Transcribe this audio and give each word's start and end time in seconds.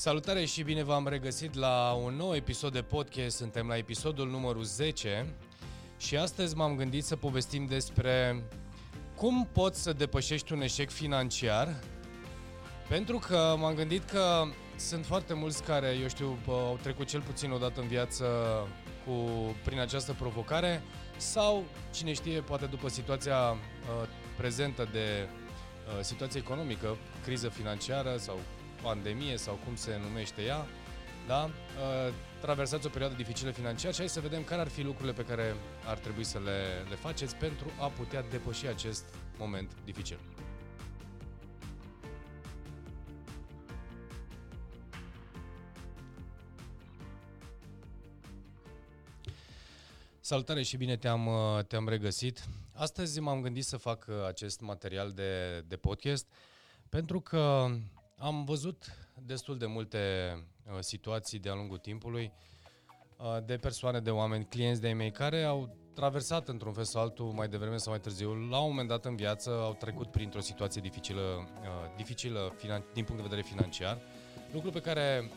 Salutare 0.00 0.44
și 0.44 0.62
bine 0.62 0.82
v-am 0.82 1.08
regăsit 1.08 1.54
la 1.54 1.92
un 1.92 2.14
nou 2.14 2.34
episod 2.34 2.72
de 2.72 2.82
podcast. 2.82 3.36
Suntem 3.36 3.66
la 3.66 3.76
episodul 3.76 4.28
numărul 4.28 4.62
10 4.62 5.34
și 5.96 6.16
astăzi 6.16 6.56
m-am 6.56 6.76
gândit 6.76 7.04
să 7.04 7.16
povestim 7.16 7.66
despre 7.66 8.42
cum 9.16 9.48
poți 9.52 9.82
să 9.82 9.92
depășești 9.92 10.52
un 10.52 10.60
eșec 10.60 10.90
financiar 10.90 11.76
pentru 12.88 13.18
că 13.18 13.54
m-am 13.58 13.74
gândit 13.74 14.10
că 14.10 14.44
sunt 14.76 15.06
foarte 15.06 15.34
mulți 15.34 15.62
care, 15.62 15.96
eu 16.00 16.08
știu, 16.08 16.38
au 16.46 16.78
trecut 16.82 17.06
cel 17.06 17.20
puțin 17.20 17.50
o 17.50 17.58
dată 17.58 17.80
în 17.80 17.86
viață 17.86 18.26
cu, 19.06 19.12
prin 19.64 19.80
această 19.80 20.12
provocare 20.12 20.82
sau, 21.16 21.64
cine 21.94 22.12
știe, 22.12 22.40
poate 22.40 22.66
după 22.66 22.88
situația 22.88 23.38
uh, 23.38 24.08
prezentă 24.36 24.88
de 24.92 25.28
uh, 25.28 26.02
situație 26.02 26.40
economică, 26.40 26.96
criză 27.24 27.48
financiară 27.48 28.16
sau 28.16 28.38
pandemie 28.82 29.36
sau 29.36 29.58
cum 29.64 29.76
se 29.76 29.98
numește 30.02 30.42
ea, 30.42 30.66
da? 31.26 31.44
Uh, 31.44 32.14
traversați 32.40 32.86
o 32.86 32.88
perioadă 32.88 33.14
dificilă 33.14 33.50
financiar 33.50 33.92
și 33.92 33.98
hai 33.98 34.08
să 34.08 34.20
vedem 34.20 34.44
care 34.44 34.60
ar 34.60 34.68
fi 34.68 34.82
lucrurile 34.82 35.12
pe 35.12 35.24
care 35.24 35.54
ar 35.86 35.98
trebui 35.98 36.24
să 36.24 36.38
le, 36.38 36.86
le 36.88 36.94
faceți 36.94 37.36
pentru 37.36 37.70
a 37.80 37.86
putea 37.86 38.22
depăși 38.22 38.66
acest 38.66 39.04
moment 39.38 39.70
dificil. 39.84 40.18
Salutare 50.20 50.62
și 50.62 50.76
bine 50.76 50.96
te-am, 50.96 51.26
uh, 51.26 51.64
te-am 51.64 51.88
regăsit. 51.88 52.44
Astăzi 52.74 53.20
m-am 53.20 53.40
gândit 53.40 53.64
să 53.64 53.76
fac 53.76 54.06
uh, 54.08 54.14
acest 54.26 54.60
material 54.60 55.10
de, 55.10 55.64
de 55.68 55.76
podcast 55.76 56.26
pentru 56.88 57.20
că 57.20 57.70
am 58.18 58.44
văzut 58.44 58.84
destul 59.26 59.58
de 59.58 59.66
multe 59.66 59.98
uh, 60.72 60.78
situații 60.80 61.38
de-a 61.38 61.54
lungul 61.54 61.78
timpului 61.78 62.32
uh, 63.16 63.44
de 63.44 63.56
persoane, 63.56 64.00
de 64.00 64.10
oameni, 64.10 64.44
clienți 64.44 64.80
de-ai 64.80 64.94
mei 64.94 65.10
care 65.10 65.42
au 65.42 65.76
traversat 65.94 66.48
într-un 66.48 66.72
fel 66.72 66.84
sau 66.84 67.02
altul 67.02 67.26
mai 67.26 67.48
devreme 67.48 67.76
sau 67.76 67.92
mai 67.92 68.00
târziu, 68.00 68.34
la 68.34 68.58
un 68.58 68.68
moment 68.68 68.88
dat 68.88 69.04
în 69.04 69.16
viață 69.16 69.50
au 69.50 69.74
trecut 69.74 70.10
printr-o 70.10 70.40
situație 70.40 70.80
dificilă, 70.80 71.20
uh, 71.20 71.96
dificilă 71.96 72.54
finan- 72.56 72.92
din 72.92 73.04
punct 73.04 73.22
de 73.22 73.28
vedere 73.28 73.42
financiar, 73.42 73.98
lucru 74.52 74.70
pe 74.70 74.80
care 74.80 75.30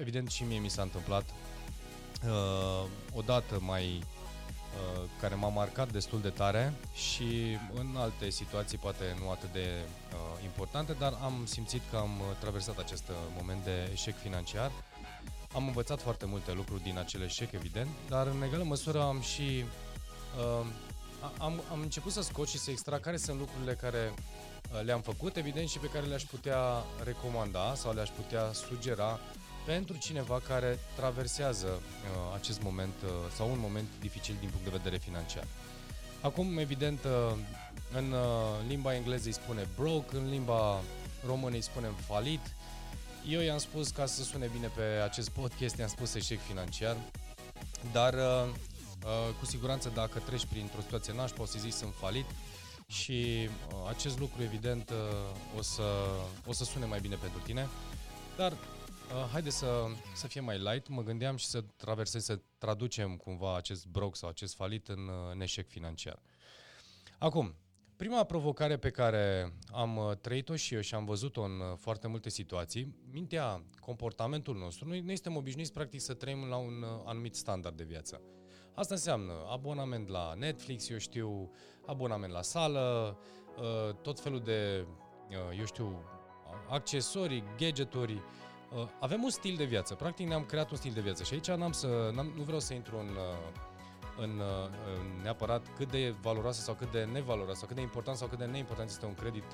evident 0.00 0.30
și 0.30 0.44
mie 0.44 0.58
mi 0.58 0.68
s-a 0.68 0.82
întâmplat 0.82 1.24
uh, 2.24 2.88
odată 3.14 3.60
mai 3.60 4.02
Uh, 4.02 4.19
care 5.20 5.34
m-a 5.34 5.48
marcat 5.48 5.92
destul 5.92 6.20
de 6.20 6.28
tare 6.28 6.74
și 6.94 7.58
în 7.74 7.96
alte 7.96 8.30
situații 8.30 8.78
poate 8.78 9.16
nu 9.20 9.30
atât 9.30 9.52
de 9.52 9.66
uh, 9.68 10.42
importante, 10.42 10.92
dar 10.98 11.18
am 11.22 11.42
simțit 11.46 11.82
că 11.90 11.96
am 11.96 12.10
traversat 12.40 12.78
acest 12.78 13.08
uh, 13.08 13.16
moment 13.38 13.64
de 13.64 13.88
eșec 13.92 14.18
financiar. 14.18 14.70
Am 15.52 15.66
învățat 15.66 16.00
foarte 16.00 16.26
multe 16.26 16.52
lucruri 16.52 16.82
din 16.82 16.98
acel 16.98 17.22
eșec, 17.22 17.52
evident, 17.52 17.88
dar 18.08 18.26
în 18.26 18.42
egală 18.42 18.62
măsură 18.62 19.02
am 19.02 19.20
și 19.20 19.64
uh, 20.38 20.66
am, 21.38 21.62
am 21.70 21.80
început 21.80 22.12
să 22.12 22.22
scot 22.22 22.48
și 22.48 22.58
să 22.58 22.70
extrag 22.70 23.00
care 23.00 23.16
sunt 23.16 23.38
lucrurile 23.38 23.74
care 23.74 24.14
uh, 24.14 24.80
le-am 24.84 25.00
făcut, 25.00 25.36
evident, 25.36 25.68
și 25.68 25.78
pe 25.78 25.86
care 25.92 26.06
le-aș 26.06 26.22
putea 26.22 26.84
recomanda 27.04 27.74
sau 27.74 27.92
le-aș 27.92 28.08
putea 28.08 28.52
sugera 28.52 29.18
pentru 29.64 29.96
cineva 29.96 30.40
care 30.48 30.78
traversează 30.96 31.66
uh, 31.66 32.34
acest 32.34 32.62
moment 32.62 32.94
uh, 33.04 33.10
sau 33.34 33.50
un 33.50 33.58
moment 33.58 33.88
dificil 34.00 34.36
din 34.40 34.48
punct 34.48 34.64
de 34.64 34.76
vedere 34.76 34.96
financiar. 34.96 35.46
Acum, 36.20 36.58
evident, 36.58 37.04
uh, 37.04 37.36
în 37.92 38.12
uh, 38.12 38.20
limba 38.68 38.94
engleză 38.94 39.26
îi 39.26 39.32
spune 39.32 39.68
broke, 39.76 40.16
în 40.16 40.30
limba 40.30 40.80
română 41.26 41.54
îi 41.54 41.60
spunem 41.62 41.92
falit. 41.92 42.40
Eu 43.28 43.40
i-am 43.40 43.58
spus, 43.58 43.90
ca 43.90 44.06
să 44.06 44.22
sune 44.22 44.46
bine 44.52 44.70
pe 44.76 44.82
acest 44.82 45.30
podcast, 45.30 45.76
i-am 45.76 45.88
spus 45.88 46.14
eșec 46.14 46.40
financiar, 46.40 46.96
dar 47.92 48.14
uh, 48.14 48.48
uh, 49.04 49.34
cu 49.38 49.46
siguranță 49.46 49.90
dacă 49.94 50.18
treci 50.18 50.46
printr-o 50.46 50.80
situație 50.80 51.12
nașpa, 51.12 51.42
o 51.42 51.46
să 51.46 51.58
zici 51.58 51.72
sunt 51.72 51.92
falit 51.98 52.26
și 52.86 53.48
uh, 53.48 53.74
acest 53.88 54.18
lucru, 54.18 54.42
evident, 54.42 54.90
uh, 54.90 55.56
o, 55.58 55.62
să, 55.62 55.82
o 56.46 56.52
să 56.52 56.64
sune 56.64 56.84
mai 56.84 57.00
bine 57.00 57.14
pentru 57.14 57.38
tine. 57.38 57.68
Dar 58.36 58.52
Uh, 59.14 59.28
haide 59.32 59.50
să, 59.50 59.86
să 60.14 60.26
fie 60.26 60.40
mai 60.40 60.58
light. 60.58 60.88
Mă 60.88 61.02
gândeam 61.02 61.36
și 61.36 61.46
să 61.46 61.64
traversăm, 61.76 62.20
să 62.20 62.40
traducem 62.58 63.16
cumva 63.16 63.56
acest 63.56 63.86
broc 63.86 64.16
sau 64.16 64.28
acest 64.28 64.54
falit 64.54 64.88
în, 64.88 65.08
uh, 65.08 65.32
în 65.32 65.40
eșec 65.40 65.68
financiar. 65.68 66.22
Acum, 67.18 67.54
prima 67.96 68.24
provocare 68.24 68.76
pe 68.76 68.90
care 68.90 69.52
am 69.72 69.96
uh, 69.96 70.16
trăit-o 70.20 70.56
și 70.56 70.74
eu 70.74 70.80
și 70.80 70.94
am 70.94 71.04
văzut-o 71.04 71.42
în 71.42 71.60
uh, 71.60 71.76
foarte 71.76 72.08
multe 72.08 72.28
situații, 72.28 72.94
mintea, 73.12 73.64
comportamentul 73.80 74.56
nostru, 74.56 74.88
noi, 74.88 75.00
noi 75.00 75.14
suntem 75.14 75.36
obișnuiți 75.36 75.72
practic 75.72 76.00
să 76.00 76.14
trăim 76.14 76.44
la 76.48 76.56
un 76.56 76.84
anumit 77.04 77.34
standard 77.34 77.76
de 77.76 77.84
viață. 77.84 78.20
Asta 78.74 78.94
înseamnă 78.94 79.32
abonament 79.48 80.08
la 80.08 80.34
Netflix, 80.34 80.88
eu 80.88 80.98
știu, 80.98 81.50
abonament 81.86 82.32
la 82.32 82.42
sală, 82.42 83.18
tot 84.02 84.20
felul 84.20 84.40
de, 84.40 84.86
eu 85.58 85.64
știu, 85.64 86.04
accesorii, 86.68 87.44
gadgeturi, 87.58 88.12
Uh, 88.12 88.49
avem 89.00 89.22
un 89.22 89.30
stil 89.30 89.56
de 89.56 89.64
viață, 89.64 89.94
practic 89.94 90.28
ne-am 90.28 90.44
creat 90.44 90.70
un 90.70 90.76
stil 90.76 90.92
de 90.92 91.00
viață. 91.00 91.22
Și 91.22 91.34
aici 91.34 91.50
n-am 91.50 91.72
să, 91.72 92.10
n-am, 92.14 92.32
nu 92.36 92.42
vreau 92.42 92.60
să 92.60 92.74
intru 92.74 92.98
în, 92.98 93.08
uh, 93.08 93.52
în, 94.16 94.38
uh, 94.38 94.68
în 94.98 95.22
neapărat 95.22 95.66
cât 95.76 95.90
de 95.90 96.14
valoroasă 96.20 96.60
sau 96.60 96.74
cât 96.74 96.90
de 96.90 97.08
nevaloroasă 97.12 97.58
sau 97.58 97.66
cât 97.66 97.76
de 97.76 97.82
important 97.82 98.16
sau 98.16 98.28
cât 98.28 98.38
de 98.38 98.44
neimportant 98.44 98.88
este 98.88 99.06
un 99.06 99.14
credit 99.14 99.44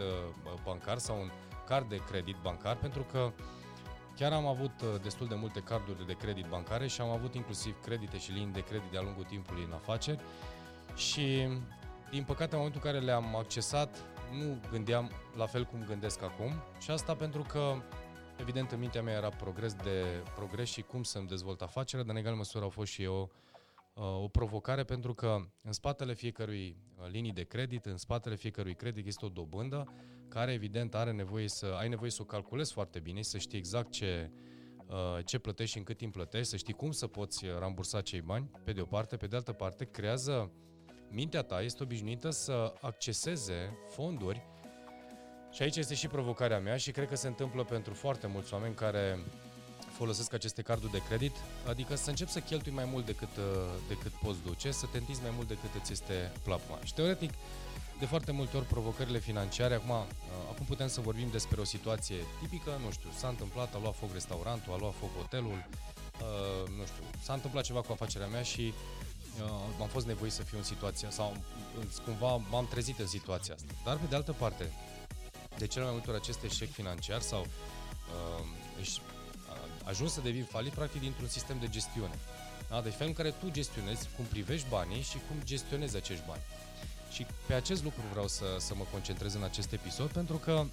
bancar 0.65 0.99
sau 0.99 1.21
un 1.21 1.31
card 1.66 1.88
de 1.88 1.97
credit 1.97 2.37
bancar, 2.43 2.77
pentru 2.77 3.06
că 3.12 3.32
chiar 4.16 4.32
am 4.32 4.47
avut 4.47 4.82
destul 5.03 5.27
de 5.27 5.34
multe 5.34 5.60
carduri 5.60 6.06
de 6.06 6.12
credit 6.12 6.47
bancare 6.47 6.87
și 6.87 7.00
am 7.00 7.09
avut 7.09 7.34
inclusiv 7.34 7.81
credite 7.81 8.19
și 8.19 8.31
linii 8.31 8.53
de 8.53 8.60
credit 8.60 8.91
de-a 8.91 9.03
lungul 9.03 9.25
timpului 9.25 9.65
în 9.65 9.72
afaceri. 9.72 10.21
Și 10.94 11.48
din 12.10 12.25
păcate 12.25 12.50
în 12.50 12.56
momentul 12.56 12.81
în 12.84 12.91
care 12.91 13.04
le-am 13.04 13.37
accesat 13.37 13.97
nu 14.33 14.60
gândeam 14.71 15.10
la 15.37 15.47
fel 15.47 15.65
cum 15.65 15.84
gândesc 15.87 16.22
acum. 16.22 16.53
Și 16.78 16.91
asta 16.91 17.15
pentru 17.15 17.43
că 17.43 17.75
Evident, 18.41 18.71
în 18.71 18.79
mintea 18.79 19.03
mea 19.03 19.15
era 19.15 19.29
progres 19.29 19.75
de 19.75 20.23
progres 20.35 20.69
și 20.69 20.83
cum 20.83 21.03
să-mi 21.03 21.27
dezvolt 21.27 21.63
afacerea, 21.63 22.05
dar 22.05 22.15
în 22.15 22.21
egală 22.21 22.37
măsură 22.37 22.65
au 22.65 22.71
fost 22.71 22.93
și 22.93 23.03
eu 23.03 23.31
uh, 23.95 24.03
o 24.23 24.29
provocare 24.29 24.85
pentru 24.85 25.15
că 25.15 25.39
în 25.63 25.73
spatele 25.73 26.15
fiecărui 26.15 26.77
uh, 26.99 27.09
linii 27.11 27.33
de 27.33 27.43
credit, 27.43 27.85
în 27.85 27.97
spatele 27.97 28.37
fiecărui 28.37 28.75
credit 28.75 29.07
este 29.07 29.25
o 29.25 29.29
dobândă 29.29 29.93
care 30.29 30.53
evident 30.53 30.95
are 30.95 31.13
nevoie 31.13 31.49
să 31.49 31.67
ai 31.79 31.89
nevoie 31.89 32.11
să 32.11 32.23
o 32.23 32.25
calculezi 32.25 32.73
foarte 32.73 32.99
bine, 32.99 33.23
să 33.23 33.39
știi 33.39 33.59
exact 33.59 33.91
ce 33.91 34.31
uh, 34.87 35.25
ce 35.25 35.39
plătești 35.39 35.73
și 35.73 35.79
în 35.79 35.85
cât 35.85 35.97
timp 35.97 36.13
plătești, 36.13 36.49
să 36.49 36.57
știi 36.57 36.75
cum 36.75 36.91
să 36.91 37.07
poți 37.07 37.47
rambursa 37.59 38.01
cei 38.01 38.21
bani, 38.21 38.51
pe 38.65 38.73
de 38.73 38.81
o 38.81 38.85
parte, 38.85 39.17
pe 39.17 39.27
de 39.27 39.37
altă 39.37 39.53
parte, 39.53 39.85
creează 39.85 40.53
mintea 41.11 41.43
ta 41.43 41.61
este 41.61 41.83
obișnuită 41.83 42.31
să 42.31 42.73
acceseze 42.81 43.79
fonduri 43.89 44.47
și 45.56 45.62
aici 45.62 45.77
este 45.77 45.94
și 45.94 46.06
provocarea 46.06 46.59
mea 46.59 46.77
și 46.77 46.91
cred 46.91 47.09
că 47.09 47.17
se 47.17 47.27
întâmplă 47.27 47.65
pentru 47.65 47.94
foarte 47.94 48.27
mulți 48.27 48.55
oameni 48.55 48.75
care 48.75 49.19
folosesc 49.99 50.33
aceste 50.33 50.62
carduri 50.62 50.93
de 50.93 51.03
credit, 51.09 51.37
adică 51.69 51.94
să 51.94 52.11
începi 52.11 52.31
să 52.31 52.41
cheltui 52.41 52.72
mai 52.72 52.84
mult 52.93 53.06
decât, 53.06 53.37
uh, 53.37 53.44
decât 53.89 54.12
poți 54.12 54.43
duce, 54.43 54.71
să 54.71 54.87
te 54.93 54.99
întinzi 54.99 55.22
mai 55.22 55.33
mult 55.34 55.49
decât 55.49 55.71
îți 55.81 55.93
este 55.93 56.33
plapuma. 56.43 56.78
Și 56.84 56.95
teoretic, 56.95 57.31
de 57.99 58.06
foarte 58.06 58.33
multe 58.33 58.56
ori 58.56 58.66
provocările 58.66 59.19
financiare, 59.19 59.75
acum, 59.75 59.91
uh, 59.91 60.06
acum 60.50 60.66
putem 60.66 60.89
să 60.89 61.00
vorbim 61.00 61.28
despre 61.31 61.61
o 61.61 61.65
situație 61.65 62.16
tipică, 62.41 62.71
nu 62.84 62.91
știu, 62.91 63.11
s-a 63.16 63.28
întâmplat, 63.28 63.75
a 63.75 63.78
luat 63.83 63.95
foc 63.95 64.12
restaurantul, 64.12 64.72
a 64.72 64.77
luat 64.81 64.95
foc 65.00 65.11
hotelul, 65.16 65.66
uh, 66.21 66.69
nu 66.78 66.84
știu, 66.84 67.05
s-a 67.22 67.33
întâmplat 67.33 67.65
ceva 67.65 67.81
cu 67.81 67.93
afacerea 67.93 68.27
mea 68.27 68.43
și 68.43 68.75
uh, 69.43 69.81
am 69.81 69.89
fost 69.89 70.06
nevoit 70.06 70.33
să 70.33 70.43
fiu 70.43 70.59
în 70.59 70.65
situația 70.65 71.11
sau 71.11 71.37
cumva 72.05 72.37
m-am 72.50 72.66
trezit 72.66 72.99
în 72.99 73.06
situația 73.06 73.55
asta. 73.55 73.72
Dar 73.84 73.97
pe 73.97 74.06
de 74.09 74.15
altă 74.15 74.33
parte, 74.33 74.72
de 75.59 75.67
cele 75.67 75.84
mai 75.84 75.93
multe 75.93 76.11
ori 76.11 76.19
acest 76.19 76.43
eșec 76.43 76.72
financiar 76.72 77.21
sau 77.21 77.41
uh, 77.41 78.44
ești 78.81 79.01
ajuns 79.86 80.13
să 80.13 80.21
devii 80.21 80.42
falit 80.42 80.72
practic 80.72 81.01
dintr-un 81.01 81.28
sistem 81.28 81.59
de 81.59 81.69
gestiune. 81.69 82.19
Da? 82.69 82.81
Deci 82.81 82.92
felul 82.92 83.09
în 83.16 83.22
care 83.22 83.31
tu 83.31 83.51
gestionezi, 83.51 84.09
cum 84.16 84.25
privești 84.25 84.69
banii 84.69 85.03
și 85.03 85.19
cum 85.28 85.36
gestionezi 85.45 85.97
acești 85.97 86.25
bani. 86.27 86.42
Și 87.10 87.27
pe 87.47 87.54
acest 87.54 87.83
lucru 87.83 88.01
vreau 88.10 88.28
să, 88.28 88.45
să 88.59 88.75
mă 88.75 88.84
concentrez 88.92 89.34
în 89.34 89.42
acest 89.42 89.72
episod 89.72 90.10
pentru 90.10 90.36
că 90.36 90.65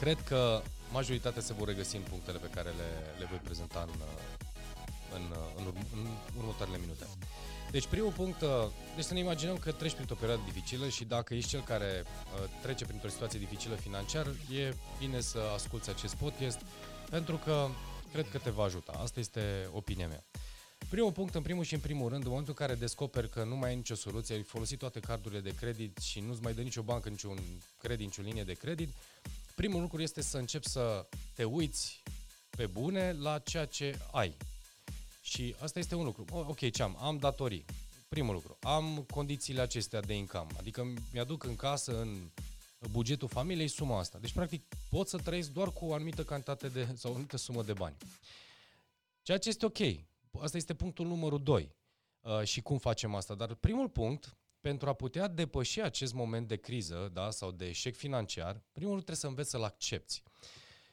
cred 0.00 0.18
că 0.24 0.62
majoritatea 0.92 1.42
se 1.42 1.52
vor 1.52 1.68
regăsi 1.68 1.96
în 1.96 2.02
punctele 2.02 2.38
pe 2.38 2.50
care 2.54 2.68
le, 2.68 2.90
le 3.18 3.26
voi 3.30 3.40
prezenta 3.44 3.88
în, 3.88 4.00
în, 5.14 5.22
în, 5.56 5.64
în, 5.66 5.74
în 5.94 6.06
următoarele 6.36 6.78
minute. 6.78 7.06
Deci 7.70 7.86
primul 7.86 8.12
punct, 8.12 8.40
uh, 8.40 8.48
deci 8.94 9.04
să 9.04 9.14
ne 9.14 9.20
imaginăm 9.20 9.58
că 9.58 9.72
treci 9.72 9.92
printr-o 9.92 10.14
perioadă 10.14 10.42
dificilă 10.44 10.88
și 10.88 11.04
dacă 11.04 11.34
ești 11.34 11.48
cel 11.48 11.62
care 11.62 12.02
uh, 12.04 12.48
trece 12.62 12.84
printr-o 12.84 13.08
situație 13.08 13.38
dificilă 13.38 13.74
financiar, 13.74 14.26
e 14.54 14.74
bine 14.98 15.20
să 15.20 15.38
asculți 15.54 15.90
acest 15.90 16.14
podcast 16.14 16.60
pentru 17.10 17.36
că 17.36 17.68
cred 18.12 18.28
că 18.30 18.38
te 18.38 18.50
va 18.50 18.62
ajuta. 18.62 18.92
Asta 18.92 19.20
este 19.20 19.68
opinia 19.72 20.08
mea. 20.08 20.24
Primul 20.88 21.12
punct, 21.12 21.34
în 21.34 21.42
primul 21.42 21.64
și 21.64 21.74
în 21.74 21.80
primul 21.80 22.08
rând, 22.08 22.22
în 22.22 22.28
momentul 22.28 22.54
în 22.58 22.66
care 22.66 22.78
descoperi 22.78 23.30
că 23.30 23.44
nu 23.44 23.56
mai 23.56 23.68
ai 23.68 23.76
nicio 23.76 23.94
soluție, 23.94 24.34
ai 24.34 24.42
folosit 24.42 24.78
toate 24.78 25.00
cardurile 25.00 25.40
de 25.40 25.54
credit 25.54 25.98
și 25.98 26.20
nu-ți 26.20 26.42
mai 26.42 26.54
dă 26.54 26.60
nicio 26.60 26.82
bancă 26.82 27.08
niciun 27.08 27.38
credit, 27.78 28.06
nicio 28.06 28.22
linie 28.22 28.44
de 28.44 28.52
credit, 28.52 28.92
primul 29.54 29.80
lucru 29.80 30.02
este 30.02 30.22
să 30.22 30.38
începi 30.38 30.68
să 30.68 31.06
te 31.34 31.44
uiți 31.44 32.02
pe 32.50 32.66
bune 32.66 33.12
la 33.12 33.38
ceea 33.38 33.64
ce 33.64 33.98
ai. 34.12 34.36
Și 35.20 35.54
asta 35.58 35.78
este 35.78 35.94
un 35.94 36.04
lucru. 36.04 36.24
Ok, 36.30 36.70
ce 36.70 36.82
am? 36.82 36.96
Am 37.00 37.18
datorii. 37.18 37.64
Primul 38.08 38.34
lucru. 38.34 38.56
Am 38.60 39.06
condițiile 39.10 39.60
acestea 39.60 40.00
de 40.00 40.14
income. 40.14 40.50
Adică 40.58 40.92
mi-aduc 41.12 41.44
în 41.44 41.56
casă, 41.56 42.00
în 42.00 42.30
bugetul 42.90 43.28
familiei, 43.28 43.68
suma 43.68 43.98
asta. 43.98 44.18
Deci, 44.18 44.32
practic, 44.32 44.62
pot 44.90 45.08
să 45.08 45.18
trăiesc 45.18 45.50
doar 45.50 45.72
cu 45.72 45.84
o 45.84 45.94
anumită 45.94 46.24
cantitate 46.24 46.68
de, 46.68 46.88
sau 46.96 47.10
o 47.10 47.12
anumită 47.12 47.36
sumă 47.36 47.62
de 47.62 47.72
bani. 47.72 47.96
Ceea 49.22 49.38
ce 49.38 49.48
este 49.48 49.66
ok. 49.66 49.78
Asta 50.40 50.56
este 50.56 50.74
punctul 50.74 51.06
numărul 51.06 51.42
2. 51.42 51.74
Uh, 52.20 52.42
și 52.42 52.60
cum 52.60 52.78
facem 52.78 53.14
asta. 53.14 53.34
Dar 53.34 53.54
primul 53.54 53.88
punct, 53.88 54.36
pentru 54.60 54.88
a 54.88 54.92
putea 54.92 55.28
depăși 55.28 55.80
acest 55.80 56.14
moment 56.14 56.48
de 56.48 56.56
criză 56.56 57.10
da, 57.12 57.30
sau 57.30 57.50
de 57.50 57.68
eșec 57.68 57.96
financiar, 57.96 58.62
primul 58.72 58.94
lucru 58.94 59.04
trebuie 59.04 59.16
să 59.16 59.26
înveți 59.26 59.50
să-l 59.50 59.62
accepti. 59.62 60.22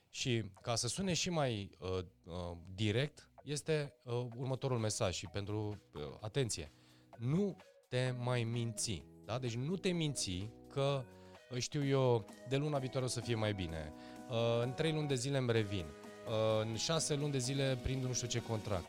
Și 0.09 0.43
ca 0.61 0.75
să 0.75 0.87
sune 0.87 1.13
și 1.13 1.29
mai 1.29 1.77
uh, 1.79 1.89
uh, 2.23 2.57
direct, 2.75 3.29
este 3.47 3.93
uh, 4.03 4.13
următorul 4.37 4.77
mesaj 4.77 5.15
și 5.15 5.27
pentru 5.27 5.81
uh, 5.93 6.01
atenție. 6.21 6.71
Nu 7.17 7.55
te 7.89 8.13
mai 8.19 8.43
minți. 8.43 9.03
Da? 9.25 9.39
Deci 9.39 9.55
nu 9.55 9.75
te 9.75 9.89
minți 9.89 10.49
că 10.73 11.03
uh, 11.51 11.57
știu 11.59 11.85
eu, 11.85 12.25
de 12.49 12.57
luna 12.57 12.77
viitoare 12.77 13.05
o 13.05 13.09
să 13.09 13.19
fie 13.19 13.35
mai 13.35 13.53
bine. 13.53 13.93
Uh, 14.29 14.61
în 14.63 14.73
trei 14.73 14.91
luni 14.91 15.07
de 15.07 15.15
zile 15.15 15.37
îmi 15.37 15.51
revin. 15.51 15.85
Uh, 15.85 16.61
în 16.61 16.75
șase 16.75 17.15
luni 17.15 17.31
de 17.31 17.37
zile 17.37 17.79
prind 17.83 18.03
nu 18.03 18.13
știu 18.13 18.27
ce 18.27 18.41
contract. 18.41 18.85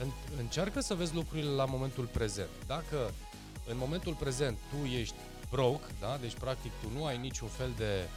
În, 0.00 0.08
încearcă 0.38 0.80
să 0.80 0.94
vezi 0.94 1.14
lucrurile 1.14 1.50
la 1.50 1.64
momentul 1.64 2.06
prezent. 2.06 2.50
Dacă 2.66 3.10
în 3.66 3.76
momentul 3.76 4.14
prezent 4.14 4.58
tu 4.70 4.86
ești 4.86 5.14
broke, 5.50 5.84
da? 6.00 6.16
deci 6.16 6.34
practic 6.34 6.72
tu 6.82 6.98
nu 6.98 7.04
ai 7.04 7.18
niciun 7.18 7.48
fel 7.48 7.72
de 7.76 8.08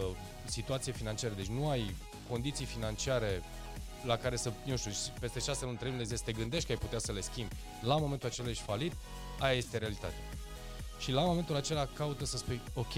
uh, 0.00 0.16
situație 0.44 0.92
financiară, 0.92 1.34
deci 1.34 1.46
nu 1.46 1.68
ai 1.68 1.94
condiții 2.28 2.64
financiare 2.64 3.42
la 4.04 4.16
care 4.16 4.36
să, 4.36 4.52
nu 4.64 4.76
știu, 4.76 4.90
peste 5.20 5.40
șase 5.40 5.64
luni, 5.64 5.76
trei 5.76 5.90
luni 5.90 6.06
să 6.06 6.22
te 6.24 6.32
gândești 6.32 6.66
că 6.66 6.72
ai 6.72 6.78
putea 6.78 6.98
să 6.98 7.12
le 7.12 7.20
schimbi, 7.20 7.54
la 7.80 7.96
momentul 7.96 8.28
acela 8.28 8.48
ești 8.48 8.62
falit, 8.62 8.92
aia 9.38 9.56
este 9.56 9.78
realitatea. 9.78 10.18
Și 10.98 11.12
la 11.12 11.20
momentul 11.20 11.56
acela 11.56 11.86
caută 11.86 12.24
să 12.24 12.36
spui, 12.36 12.60
ok, 12.74 12.94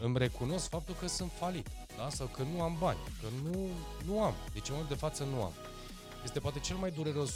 îmi 0.00 0.18
recunosc 0.18 0.68
faptul 0.68 0.94
că 1.00 1.06
sunt 1.06 1.30
falit, 1.38 1.66
da? 1.96 2.08
sau 2.10 2.26
că 2.26 2.42
nu 2.54 2.62
am 2.62 2.76
bani, 2.78 2.98
că 3.20 3.26
nu, 3.42 3.68
nu 4.04 4.22
am, 4.22 4.34
deci 4.52 4.68
în 4.68 4.74
momentul 4.74 4.96
de 4.96 5.00
față 5.06 5.24
nu 5.24 5.42
am. 5.42 5.52
Este 6.24 6.40
poate 6.40 6.58
cel 6.58 6.76
mai 6.76 6.90
dureros 6.90 7.32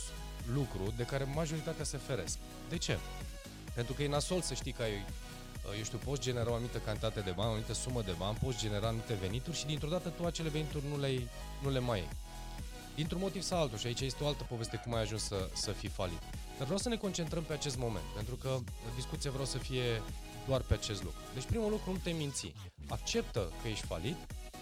lucru 0.52 0.92
de 0.96 1.02
care 1.02 1.24
majoritatea 1.34 1.84
se 1.84 1.96
feresc. 1.96 2.38
De 2.68 2.78
ce? 2.78 2.98
Pentru 3.74 3.94
că 3.94 4.02
e 4.02 4.08
nasol 4.08 4.40
să 4.40 4.54
știi 4.54 4.72
că 4.72 4.82
ai, 4.82 5.04
eu 5.76 5.82
știu, 5.84 5.98
poți 5.98 6.20
genera 6.20 6.50
o 6.50 6.54
anumită 6.54 6.78
cantitate 6.78 7.20
de 7.20 7.30
bani, 7.30 7.48
o 7.48 7.50
anumită 7.50 7.72
sumă 7.72 8.02
de 8.02 8.14
bani, 8.18 8.38
poți 8.42 8.58
genera 8.58 8.86
anumite 8.86 9.14
venituri 9.14 9.56
și 9.56 9.66
dintr-o 9.66 9.88
dată 9.88 10.08
tu 10.08 10.24
acele 10.24 10.48
venituri 10.48 10.84
nu 10.90 10.98
le, 10.98 11.28
nu 11.62 11.70
le 11.70 11.78
mai 11.78 11.98
ai. 11.98 12.08
Dintr-un 12.98 13.20
motiv 13.20 13.42
sau 13.42 13.60
altul, 13.60 13.78
și 13.78 13.86
aici 13.86 14.00
este 14.00 14.24
o 14.24 14.26
altă 14.26 14.44
poveste 14.48 14.76
cum 14.76 14.94
ai 14.94 15.00
ajuns 15.00 15.22
să, 15.22 15.50
să 15.54 15.72
fii 15.72 15.88
falit. 15.88 16.20
Dar 16.56 16.64
vreau 16.64 16.78
să 16.78 16.88
ne 16.88 16.96
concentrăm 16.96 17.42
pe 17.42 17.52
acest 17.52 17.76
moment, 17.76 18.04
pentru 18.14 18.36
că 18.36 18.58
discuția 18.94 19.30
vreau 19.30 19.46
să 19.46 19.58
fie 19.58 20.02
doar 20.46 20.60
pe 20.60 20.74
acest 20.74 21.02
lucru. 21.02 21.18
Deci 21.34 21.44
primul 21.44 21.70
lucru, 21.70 21.92
nu 21.92 21.98
te 22.02 22.10
minți. 22.10 22.52
Acceptă 22.88 23.52
că 23.62 23.68
ești 23.68 23.86
falit 23.86 24.16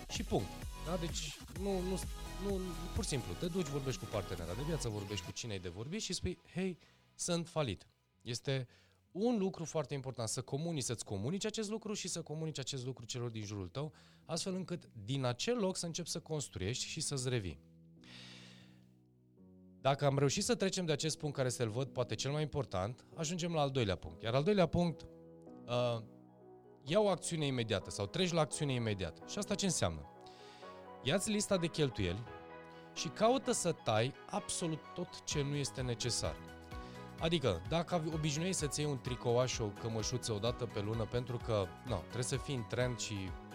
și 0.09 0.23
punct. 0.23 0.49
Da? 0.87 0.97
Deci 0.97 1.38
nu, 1.61 1.81
nu, 1.81 2.00
nu, 2.44 2.61
pur 2.94 3.03
și 3.03 3.09
simplu, 3.09 3.33
te 3.33 3.47
duci, 3.47 3.67
vorbești 3.67 4.00
cu 4.00 4.06
partenera 4.11 4.55
de 4.55 4.62
viață, 4.67 4.88
vorbești 4.88 5.25
cu 5.25 5.33
cine 5.33 5.53
ai 5.53 5.59
de 5.59 5.69
vorbit 5.69 6.00
și 6.00 6.12
spui, 6.12 6.38
hei, 6.53 6.79
sunt 7.15 7.49
falit. 7.49 7.87
Este 8.23 8.69
un 9.11 9.38
lucru 9.38 9.65
foarte 9.65 9.94
important, 9.94 10.29
să 10.29 10.43
comunici, 10.43 10.85
să-ți 10.85 11.05
comunici 11.05 11.44
acest 11.44 11.71
lucru 11.71 11.93
și 11.93 12.09
să 12.09 12.23
comunici 12.23 12.59
acest 12.59 12.85
lucru 12.85 13.05
celor 13.05 13.31
din 13.31 13.44
jurul 13.44 13.69
tău, 13.69 13.93
astfel 14.25 14.55
încât 14.55 14.91
din 15.05 15.25
acel 15.25 15.56
loc 15.56 15.77
să 15.77 15.87
începi 15.87 16.09
să 16.09 16.21
construiești 16.21 16.85
și 16.85 17.00
să-ți 17.00 17.29
revii. 17.29 17.59
Dacă 19.87 20.06
am 20.06 20.19
reușit 20.19 20.44
să 20.44 20.55
trecem 20.55 20.85
de 20.85 20.93
acest 20.93 21.19
punct 21.19 21.37
care 21.37 21.49
să-l 21.49 21.69
văd 21.69 21.88
poate 21.88 22.15
cel 22.15 22.31
mai 22.31 22.43
important, 22.43 23.05
ajungem 23.15 23.53
la 23.53 23.61
al 23.61 23.71
doilea 23.71 23.97
punct. 23.97 24.23
Iar 24.23 24.35
al 24.35 24.43
doilea 24.43 24.67
punct, 24.67 25.00
uh, 25.67 26.03
ia 26.85 27.00
o 27.00 27.09
acțiune 27.09 27.47
imediată 27.47 27.91
sau 27.91 28.06
treci 28.06 28.33
la 28.33 28.41
acțiune 28.41 28.73
imediată. 28.73 29.23
Și 29.27 29.38
asta 29.38 29.55
ce 29.55 29.65
înseamnă? 29.65 30.11
Ia-ți 31.03 31.31
lista 31.31 31.56
de 31.56 31.67
cheltuieli 31.67 32.25
și 32.94 33.09
caută 33.09 33.53
să 33.53 33.73
tai 33.73 34.15
absolut 34.31 34.81
tot 34.94 35.25
ce 35.25 35.43
nu 35.43 35.55
este 35.55 35.81
necesar. 35.81 36.37
Adică, 37.21 37.62
dacă 37.69 38.03
obișnuiei 38.15 38.53
să-ți 38.53 38.81
iei 38.81 38.91
un 38.91 39.00
tricouaș 39.00 39.53
și 39.53 39.61
o 39.61 39.67
cămășuță 39.67 40.33
o 40.33 40.38
dată 40.38 40.65
pe 40.65 40.81
lună 40.81 41.05
pentru 41.11 41.37
că 41.37 41.67
no, 41.88 41.97
trebuie 41.97 42.23
să 42.23 42.37
fii 42.37 42.55
în 42.55 42.65
trend 42.69 42.99
și, 42.99 43.15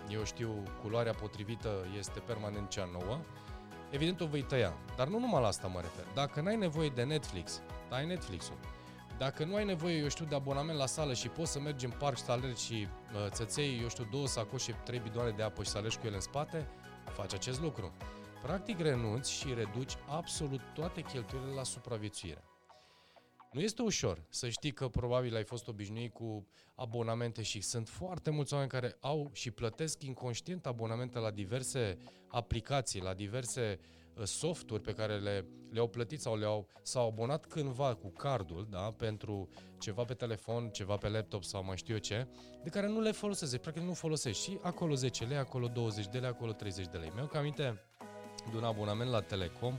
eu 0.09 0.23
știu, 0.23 0.63
culoarea 0.81 1.13
potrivită 1.13 1.85
este 1.97 2.19
permanent 2.19 2.69
cea 2.69 2.89
nouă, 2.91 3.19
evident 3.91 4.21
o 4.21 4.25
vei 4.25 4.41
tăia. 4.41 4.73
Dar 4.95 5.07
nu 5.07 5.19
numai 5.19 5.41
la 5.41 5.47
asta 5.47 5.67
mă 5.67 5.79
refer. 5.81 6.05
Dacă 6.13 6.41
n-ai 6.41 6.55
nevoie 6.55 6.89
de 6.89 7.03
Netflix, 7.03 7.61
tai 7.89 8.05
Netflix-ul. 8.05 8.57
Dacă 9.17 9.43
nu 9.43 9.55
ai 9.55 9.65
nevoie, 9.65 9.97
eu 9.97 10.07
știu, 10.07 10.25
de 10.25 10.35
abonament 10.35 10.77
la 10.77 10.85
sală 10.85 11.13
și 11.13 11.27
poți 11.27 11.51
să 11.51 11.59
mergi 11.59 11.85
în 11.85 11.91
parc 11.91 12.17
și 12.17 12.23
să 12.23 12.31
alergi 12.31 12.63
și 12.63 12.87
uh, 13.13 13.31
să-ți 13.31 13.59
iei, 13.59 13.81
eu 13.81 13.89
știu, 13.89 14.07
două 14.11 14.27
sacoșe, 14.27 14.71
trei 14.83 14.99
bidoane 14.99 15.29
de 15.29 15.43
apă 15.43 15.63
și 15.63 15.69
să 15.69 15.77
alergi 15.77 15.97
cu 15.97 16.05
ele 16.05 16.15
în 16.15 16.21
spate, 16.21 16.67
faci 17.11 17.33
acest 17.33 17.61
lucru. 17.61 17.91
Practic 18.41 18.79
renunți 18.79 19.31
și 19.31 19.53
reduci 19.53 19.93
absolut 20.07 20.61
toate 20.73 21.01
cheltuielile 21.01 21.53
la 21.53 21.63
supraviețuire. 21.63 22.43
Nu 23.51 23.61
este 23.61 23.81
ușor 23.81 24.25
să 24.29 24.49
știi 24.49 24.71
că 24.71 24.87
probabil 24.87 25.35
ai 25.35 25.43
fost 25.43 25.67
obișnuit 25.67 26.13
cu 26.13 26.47
abonamente 26.75 27.41
și 27.41 27.61
sunt 27.61 27.89
foarte 27.89 28.29
mulți 28.29 28.53
oameni 28.53 28.71
care 28.71 28.97
au 28.99 29.29
și 29.33 29.51
plătesc 29.51 30.03
inconștient 30.03 30.65
abonamente 30.65 31.19
la 31.19 31.31
diverse 31.31 31.97
aplicații, 32.27 33.01
la 33.01 33.13
diverse 33.13 33.79
uh, 34.15 34.23
softuri 34.23 34.81
pe 34.81 34.93
care 34.93 35.17
le, 35.17 35.45
le-au 35.71 35.87
plătit 35.87 36.21
sau 36.21 36.37
le-au 36.37 36.67
s-au 36.83 37.07
abonat 37.07 37.45
cândva 37.45 37.95
cu 37.95 38.09
cardul, 38.09 38.67
da, 38.69 38.91
pentru 38.97 39.49
ceva 39.79 40.03
pe 40.03 40.13
telefon, 40.13 40.69
ceva 40.69 40.95
pe 40.95 41.09
laptop 41.09 41.43
sau 41.43 41.63
mai 41.63 41.77
știu 41.77 41.93
eu 41.93 41.99
ce, 41.99 42.27
de 42.63 42.69
care 42.69 42.87
nu 42.87 43.01
le 43.01 43.11
folosesc, 43.11 43.57
practic 43.57 43.83
nu 43.83 43.93
folosești 43.93 44.43
și 44.43 44.59
acolo 44.61 44.93
10 44.93 45.25
lei, 45.25 45.37
acolo 45.37 45.67
20 45.67 46.07
de 46.07 46.17
lei, 46.17 46.29
acolo 46.29 46.51
30 46.51 46.87
de 46.87 46.97
lei. 46.97 47.11
Mi-au 47.13 47.29
aminte 47.33 47.83
de 48.51 48.57
un 48.57 48.63
abonament 48.63 49.09
la 49.09 49.21
Telecom 49.21 49.77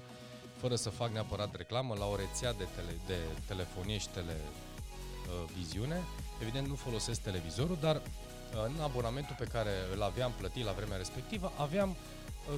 fără 0.62 0.76
să 0.76 0.91
fac 0.91 1.11
neapărat 1.12 1.56
reclamă, 1.56 1.94
la 1.99 2.06
o 2.06 2.17
rețea 2.17 2.53
de, 2.53 2.67
tele, 2.75 2.94
de 3.06 3.19
telefonie 3.47 3.99
și 3.99 4.09
televiziune. 4.19 6.03
Evident, 6.43 6.67
nu 6.67 6.75
folosesc 6.75 7.20
televizorul, 7.20 7.79
dar 7.81 7.97
uh, 7.97 8.03
în 8.64 8.81
abonamentul 8.82 9.37
pe 9.38 9.44
care 9.44 9.70
îl 9.94 10.03
aveam 10.03 10.32
plătit 10.38 10.64
la 10.64 10.73
vremea 10.73 10.97
respectivă, 10.97 11.53
aveam, 11.56 11.91
uh, 11.91 11.97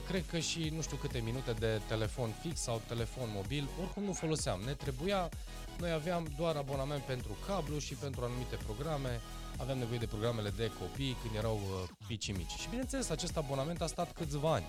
cred 0.06 0.24
că 0.30 0.38
și 0.38 0.72
nu 0.74 0.80
știu 0.82 0.96
câte 0.96 1.18
minute 1.18 1.52
de 1.52 1.80
telefon 1.88 2.30
fix 2.42 2.60
sau 2.60 2.82
telefon 2.86 3.28
mobil, 3.34 3.68
oricum 3.80 4.02
nu 4.02 4.12
foloseam. 4.12 4.60
Ne 4.64 4.72
trebuia, 4.72 5.28
noi 5.78 5.90
aveam 5.90 6.32
doar 6.36 6.56
abonament 6.56 7.02
pentru 7.02 7.36
cablu 7.46 7.78
și 7.78 7.94
pentru 7.94 8.24
anumite 8.24 8.56
programe, 8.66 9.20
aveam 9.58 9.78
nevoie 9.78 9.98
de 9.98 10.06
programele 10.06 10.50
de 10.56 10.70
copii 10.78 11.16
când 11.22 11.34
erau 11.34 11.60
uh, 11.62 11.88
pici 12.06 12.32
mici. 12.32 12.50
Și 12.50 12.68
bineînțeles, 12.68 13.10
acest 13.10 13.36
abonament 13.36 13.80
a 13.80 13.86
stat 13.86 14.12
câțiva 14.12 14.52
ani. 14.52 14.66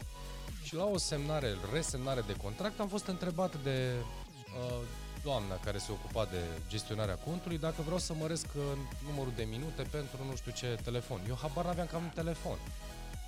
Și 0.63 0.75
la 0.75 0.85
o 0.85 0.97
semnare, 0.97 1.55
resemnare 1.73 2.23
de 2.27 2.35
contract, 2.35 2.79
am 2.79 2.87
fost 2.87 3.07
întrebat 3.07 3.63
de 3.63 3.91
uh, 3.93 4.81
doamna 5.23 5.55
care 5.55 5.77
se 5.77 5.91
ocupa 5.91 6.25
de 6.25 6.41
gestionarea 6.69 7.15
contului 7.15 7.57
dacă 7.57 7.81
vreau 7.81 7.99
să 7.99 8.13
măresc 8.13 8.47
uh, 8.55 8.63
numărul 9.07 9.33
de 9.35 9.43
minute 9.43 9.81
pentru 9.91 10.17
nu 10.29 10.35
știu 10.35 10.51
ce 10.51 10.79
telefon. 10.83 11.21
Eu 11.27 11.37
habar 11.41 11.65
aveam 11.65 11.87
că 11.87 11.95
am 11.95 12.03
un 12.03 12.09
telefon. 12.09 12.57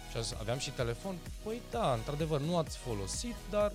Și 0.10 0.36
aveam 0.40 0.58
și 0.58 0.72
telefon? 0.72 1.16
Păi 1.44 1.62
da, 1.72 1.94
într-adevăr, 1.94 2.40
nu 2.40 2.58
ați 2.58 2.78
folosit, 2.78 3.36
dar 3.50 3.72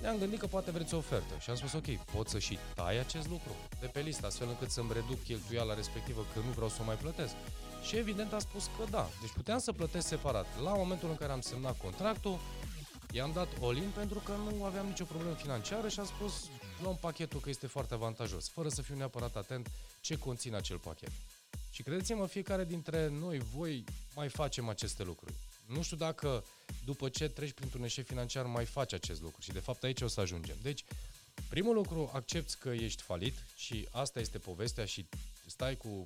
ne-am 0.00 0.18
gândit 0.18 0.38
că 0.38 0.46
poate 0.46 0.70
vreți 0.70 0.94
o 0.94 0.96
ofertă. 0.96 1.34
Și 1.40 1.50
am 1.50 1.56
spus, 1.56 1.72
ok, 1.72 2.04
pot 2.12 2.28
să 2.28 2.38
și 2.38 2.58
tai 2.74 2.98
acest 2.98 3.28
lucru 3.28 3.50
de 3.80 3.86
pe 3.86 4.00
listă, 4.00 4.26
astfel 4.26 4.48
încât 4.48 4.70
să-mi 4.70 4.92
reduc 4.92 5.22
cheltuiala 5.22 5.74
respectivă, 5.74 6.26
că 6.32 6.38
nu 6.38 6.50
vreau 6.50 6.68
să 6.68 6.78
o 6.80 6.84
mai 6.84 6.96
plătesc. 6.96 7.34
Și 7.82 7.96
evident 7.96 8.32
a 8.32 8.38
spus 8.38 8.64
că 8.64 8.84
da. 8.90 9.08
Deci 9.20 9.32
puteam 9.32 9.58
să 9.58 9.72
plătesc 9.72 10.06
separat. 10.06 10.46
La 10.62 10.74
momentul 10.74 11.08
în 11.08 11.16
care 11.16 11.32
am 11.32 11.40
semnat 11.40 11.78
contractul, 11.78 12.38
i-am 13.12 13.32
dat 13.32 13.48
all-in 13.60 13.90
pentru 13.94 14.18
că 14.18 14.32
nu 14.32 14.64
aveam 14.64 14.86
nicio 14.86 15.04
problemă 15.04 15.34
financiară 15.34 15.88
și 15.88 16.00
am 16.00 16.06
spus 16.06 16.32
luăm 16.82 16.96
pachetul 17.00 17.40
că 17.40 17.48
este 17.48 17.66
foarte 17.66 17.94
avantajos, 17.94 18.48
fără 18.48 18.68
să 18.68 18.82
fiu 18.82 18.96
neapărat 18.96 19.36
atent 19.36 19.70
ce 20.00 20.18
conține 20.18 20.56
acel 20.56 20.78
pachet. 20.78 21.10
Și 21.70 21.82
credeți-mă, 21.82 22.26
fiecare 22.26 22.64
dintre 22.64 23.08
noi, 23.08 23.38
voi, 23.38 23.84
mai 24.14 24.28
facem 24.28 24.68
aceste 24.68 25.02
lucruri. 25.02 25.34
Nu 25.74 25.82
știu 25.82 25.96
dacă 25.96 26.44
după 26.84 27.08
ce 27.08 27.28
treci 27.28 27.52
printr-un 27.52 27.84
eșec 27.84 28.06
financiar 28.06 28.46
mai 28.46 28.64
faci 28.64 28.92
acest 28.92 29.20
lucru 29.20 29.40
și 29.40 29.52
de 29.52 29.58
fapt 29.58 29.82
aici 29.82 30.00
o 30.00 30.08
să 30.08 30.20
ajungem. 30.20 30.56
Deci, 30.62 30.84
primul 31.48 31.74
lucru, 31.74 32.10
accepti 32.12 32.54
că 32.54 32.68
ești 32.68 33.02
falit 33.02 33.34
și 33.56 33.88
asta 33.90 34.20
este 34.20 34.38
povestea 34.38 34.84
și 34.84 35.06
stai 35.46 35.76
cu 35.76 36.02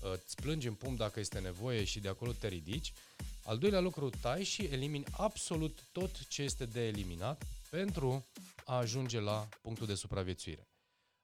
îți 0.00 0.34
plângi 0.34 0.66
în 0.66 0.74
pumn 0.74 0.96
dacă 0.96 1.20
este 1.20 1.38
nevoie 1.38 1.84
și 1.84 2.00
de 2.00 2.08
acolo 2.08 2.32
te 2.32 2.48
ridici. 2.48 2.92
Al 3.44 3.58
doilea 3.58 3.80
lucru, 3.80 4.10
tai 4.10 4.44
și 4.44 4.64
elimini 4.64 5.04
absolut 5.10 5.88
tot 5.92 6.26
ce 6.26 6.42
este 6.42 6.66
de 6.66 6.86
eliminat 6.86 7.46
pentru 7.70 8.26
a 8.64 8.76
ajunge 8.76 9.20
la 9.20 9.48
punctul 9.62 9.86
de 9.86 9.94
supraviețuire. 9.94 10.68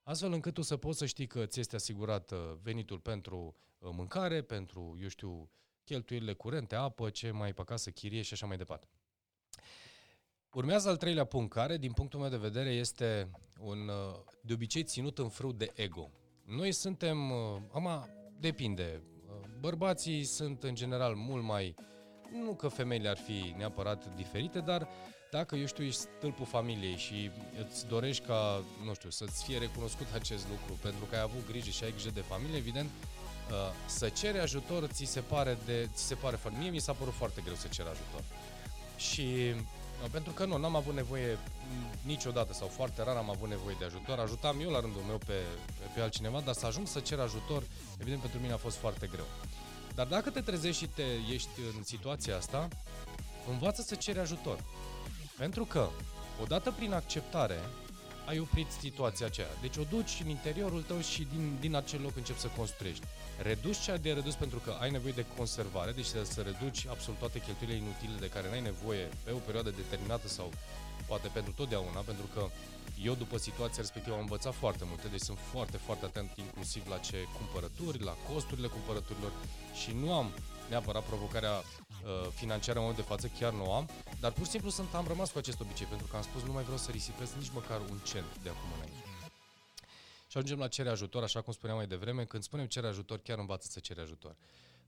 Astfel 0.03 0.33
încât 0.33 0.55
tu 0.55 0.63
să 0.63 0.77
poți 0.77 0.99
să 0.99 1.07
știi 1.07 1.27
că 1.27 1.47
ți 1.47 1.61
este 1.61 1.77
asigurat 1.77 2.31
uh, 2.31 2.39
venitul 2.63 2.99
pentru 2.99 3.57
uh, 3.79 3.91
mâncare, 3.93 4.43
pentru, 4.43 4.99
eu 5.01 5.09
știu, 5.09 5.51
cheltuielile 5.85 6.33
curente, 6.33 6.75
apă, 6.75 7.11
ce 7.11 7.31
mai 7.31 7.53
pe 7.53 7.61
acasă, 7.61 7.91
chirie 7.91 8.23
și 8.23 8.33
așa 8.33 8.47
mai 8.47 8.57
departe. 8.57 8.87
Urmează 10.53 10.89
al 10.89 10.97
treilea 10.97 11.25
punct, 11.25 11.53
care, 11.53 11.77
din 11.77 11.93
punctul 11.93 12.21
meu 12.21 12.29
de 12.29 12.37
vedere, 12.37 12.71
este 12.71 13.31
un, 13.59 13.89
uh, 13.89 14.21
de 14.41 14.53
obicei 14.53 14.85
ținut 14.85 15.19
în 15.19 15.29
frâu 15.29 15.53
de 15.53 15.73
ego. 15.75 16.11
Noi 16.45 16.73
suntem, 16.73 17.31
uh, 17.31 17.61
ama, 17.73 18.09
depinde, 18.39 19.03
uh, 19.27 19.49
bărbații 19.61 20.25
sunt 20.25 20.63
în 20.63 20.75
general 20.75 21.15
mult 21.15 21.43
mai, 21.43 21.75
nu 22.31 22.55
că 22.55 22.69
femeile 22.69 23.09
ar 23.09 23.17
fi 23.17 23.55
neapărat 23.57 24.15
diferite, 24.15 24.61
dar 24.61 24.89
dacă, 25.31 25.57
eu 25.57 25.67
știu, 25.67 25.85
ești 25.85 26.01
stâlpul 26.01 26.47
familiei 26.47 26.97
și 26.97 27.31
îți 27.65 27.87
dorești 27.87 28.25
ca, 28.25 28.65
nu 28.85 28.95
știu, 28.95 29.11
să-ți 29.11 29.45
fie 29.45 29.59
recunoscut 29.59 30.07
acest 30.15 30.49
lucru, 30.49 30.79
pentru 30.83 31.05
că 31.05 31.15
ai 31.15 31.21
avut 31.21 31.47
grijă 31.47 31.71
și 31.71 31.85
ai 31.85 31.91
grijă 31.91 32.11
de 32.11 32.21
familie, 32.21 32.57
evident, 32.57 32.91
să 33.87 34.09
ceri 34.09 34.39
ajutor 34.39 34.87
ți 34.87 35.05
se 35.05 35.21
pare 35.21 35.59
de, 35.65 35.89
ți 35.95 36.03
se 36.03 36.15
pare 36.15 36.37
foarte... 36.37 36.59
Mie 36.59 36.71
mi 36.71 36.79
s-a 36.79 36.93
părut 36.93 37.15
foarte 37.15 37.41
greu 37.45 37.55
să 37.55 37.69
cer 37.69 37.87
ajutor. 37.87 38.23
Și 38.97 39.55
pentru 40.11 40.33
că 40.33 40.45
nu, 40.45 40.57
n-am 40.57 40.77
avut 40.77 40.95
nevoie 40.95 41.39
niciodată 42.03 42.53
sau 42.53 42.69
foarte 42.69 43.03
rar 43.03 43.17
am 43.17 43.31
avut 43.31 43.49
nevoie 43.49 43.77
de 43.79 43.85
ajutor. 43.85 44.19
Ajutam 44.19 44.61
eu 44.61 44.71
la 44.71 44.81
rândul 44.81 45.03
meu 45.03 45.19
pe, 45.19 45.39
pe, 45.79 45.85
pe 45.95 46.01
altcineva, 46.01 46.41
dar 46.41 46.55
să 46.55 46.67
ajung 46.67 46.87
să 46.87 47.01
cer 47.01 47.19
ajutor, 47.19 47.63
evident 48.01 48.21
pentru 48.21 48.41
mine 48.41 48.53
a 48.53 48.57
fost 48.57 48.77
foarte 48.77 49.07
greu. 49.07 49.27
Dar 49.95 50.07
dacă 50.07 50.31
te 50.31 50.41
trezești 50.41 50.83
și 50.83 50.89
te 50.89 51.05
ești 51.33 51.61
în 51.77 51.83
situația 51.83 52.37
asta, 52.37 52.69
învață 53.49 53.83
să 53.83 53.95
ceri 53.95 54.19
ajutor. 54.19 54.59
Pentru 55.39 55.65
că, 55.65 55.89
odată 56.43 56.71
prin 56.71 56.93
acceptare, 56.93 57.59
ai 58.25 58.39
oprit 58.39 58.71
situația 58.81 59.27
aceea. 59.27 59.47
Deci 59.61 59.77
o 59.77 59.85
duci 59.91 60.21
în 60.23 60.29
interiorul 60.29 60.83
tău 60.83 61.01
și 61.01 61.27
din, 61.33 61.57
din 61.61 61.75
acel 61.75 62.01
loc 62.03 62.17
începi 62.17 62.39
să 62.39 62.49
construiești. 62.57 63.05
Reduci 63.43 63.79
ce 63.79 63.97
de 63.97 64.13
redus 64.13 64.35
pentru 64.35 64.59
că 64.59 64.77
ai 64.81 64.91
nevoie 64.91 65.13
de 65.17 65.25
conservare, 65.37 65.93
deci 65.93 66.05
să, 66.05 66.25
să 66.25 66.41
reduci 66.41 66.87
absolut 66.87 67.19
toate 67.19 67.39
cheltuielile 67.39 67.85
inutile 67.85 68.19
de 68.21 68.29
care 68.35 68.47
n-ai 68.51 68.61
nevoie 68.61 69.09
pe 69.25 69.31
o 69.31 69.39
perioadă 69.49 69.71
determinată 69.71 70.29
sau 70.29 70.53
poate 71.07 71.29
pentru 71.29 71.53
totdeauna, 71.53 72.01
pentru 72.01 72.27
că 72.35 72.49
eu 73.03 73.15
după 73.15 73.37
situația 73.37 73.83
respectivă 73.83 74.15
am 74.15 74.21
învățat 74.21 74.55
foarte 74.55 74.85
multe, 74.87 75.09
deci 75.09 75.21
sunt 75.21 75.39
foarte, 75.39 75.77
foarte 75.77 76.05
atent 76.05 76.31
inclusiv 76.37 76.89
la 76.89 76.99
ce 76.99 77.29
cumpărături, 77.39 78.03
la 78.03 78.17
costurile 78.33 78.67
cumpărăturilor 78.67 79.33
și 79.83 79.93
nu 79.93 80.13
am 80.15 80.31
neapărat 80.69 81.05
provocarea 81.05 81.53
uh, 81.53 82.29
financiară 82.35 82.79
în 82.79 82.85
momentul 82.85 83.05
de 83.05 83.15
față, 83.15 83.27
chiar 83.39 83.53
nu 83.53 83.73
am, 83.73 83.89
dar 84.21 84.33
pur 84.33 84.45
și 84.45 84.51
simplu 84.51 84.71
sunt, 84.71 84.95
am 84.95 85.07
rămas 85.07 85.31
cu 85.31 85.39
acest 85.39 85.61
obicei, 85.61 85.87
pentru 85.87 86.07
că 86.07 86.17
am 86.17 86.23
spus 86.23 86.43
nu 86.43 86.53
mai 86.53 86.63
vreau 86.63 86.79
să 86.79 86.91
risipesc 86.91 87.33
nici 87.35 87.51
măcar 87.53 87.81
un 87.91 87.99
cent 88.05 88.39
de 88.43 88.49
acum 88.49 88.71
înainte. 88.77 89.03
Și 90.29 90.37
ajungem 90.37 90.59
la 90.59 90.69
cere 90.69 90.89
ajutor, 90.89 91.23
așa 91.23 91.41
cum 91.41 91.53
spuneam 91.53 91.77
mai 91.79 91.87
devreme, 91.87 92.25
când 92.25 92.43
spunem 92.43 92.67
cere 92.67 92.87
ajutor, 92.87 93.19
chiar 93.19 93.39
învață 93.39 93.67
să 93.71 93.81
cere 93.81 94.01
ajutor. 94.01 94.37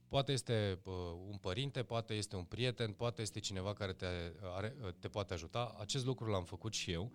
Poate 0.08 0.32
este 0.32 0.80
uh, 0.84 0.92
un 1.28 1.36
părinte, 1.36 1.82
poate 1.82 2.14
este 2.14 2.36
un 2.36 2.44
prieten, 2.44 2.92
poate 2.92 3.22
este 3.22 3.40
cineva 3.40 3.72
care 3.72 3.92
te, 3.92 4.06
are, 4.54 4.76
uh, 4.82 4.88
te 4.98 5.08
poate 5.08 5.32
ajuta. 5.34 5.75
Acest 5.78 6.04
lucru 6.04 6.30
l-am 6.30 6.44
făcut 6.44 6.72
și 6.72 6.92
eu 6.92 7.12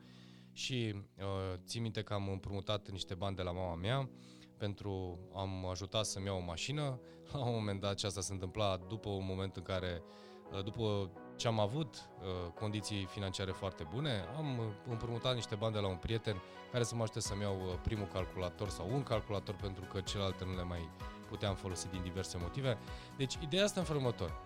și 0.53 0.93
uh, 1.17 1.59
țin 1.65 1.81
minte 1.81 2.01
că 2.01 2.13
am 2.13 2.29
împrumutat 2.29 2.89
niște 2.89 3.13
bani 3.13 3.35
de 3.35 3.41
la 3.41 3.51
mama 3.51 3.75
mea 3.75 4.09
pentru 4.57 5.19
am 5.33 5.65
ajutat 5.65 6.05
să-mi 6.05 6.25
iau 6.25 6.37
o 6.37 6.43
mașină. 6.43 6.99
La 7.31 7.45
un 7.45 7.53
moment 7.53 7.79
dat 7.79 7.95
ce 7.95 8.05
asta 8.05 8.21
se 8.21 8.33
întâmpla 8.33 8.77
după 8.77 9.09
un 9.09 9.25
moment 9.25 9.55
în 9.55 9.63
care, 9.63 10.03
uh, 10.51 10.63
după 10.63 11.11
ce 11.41 11.47
am 11.47 11.59
avut 11.59 11.95
uh, 11.95 12.51
condiții 12.59 13.05
financiare 13.05 13.51
foarte 13.51 13.87
bune, 13.93 14.25
am 14.37 14.73
împrumutat 14.89 15.33
niște 15.33 15.55
bani 15.55 15.73
de 15.73 15.79
la 15.79 15.87
un 15.87 15.95
prieten 15.95 16.41
care 16.71 16.83
să 16.83 16.95
mă 16.95 17.01
ajute 17.01 17.19
să-mi 17.19 17.41
iau 17.41 17.55
uh, 17.55 17.73
primul 17.81 18.07
calculator 18.13 18.69
sau 18.69 18.87
un 18.91 19.03
calculator 19.03 19.55
pentru 19.55 19.83
că 19.91 20.01
celelalte 20.01 20.45
nu 20.45 20.55
le 20.55 20.63
mai 20.63 20.89
puteam 21.29 21.55
folosi 21.55 21.89
din 21.89 22.01
diverse 22.01 22.37
motive. 22.41 22.77
Deci, 23.17 23.37
ideea 23.41 23.63
asta 23.63 23.79
în 23.79 23.85
felul 23.85 24.01
următor. 24.01 24.39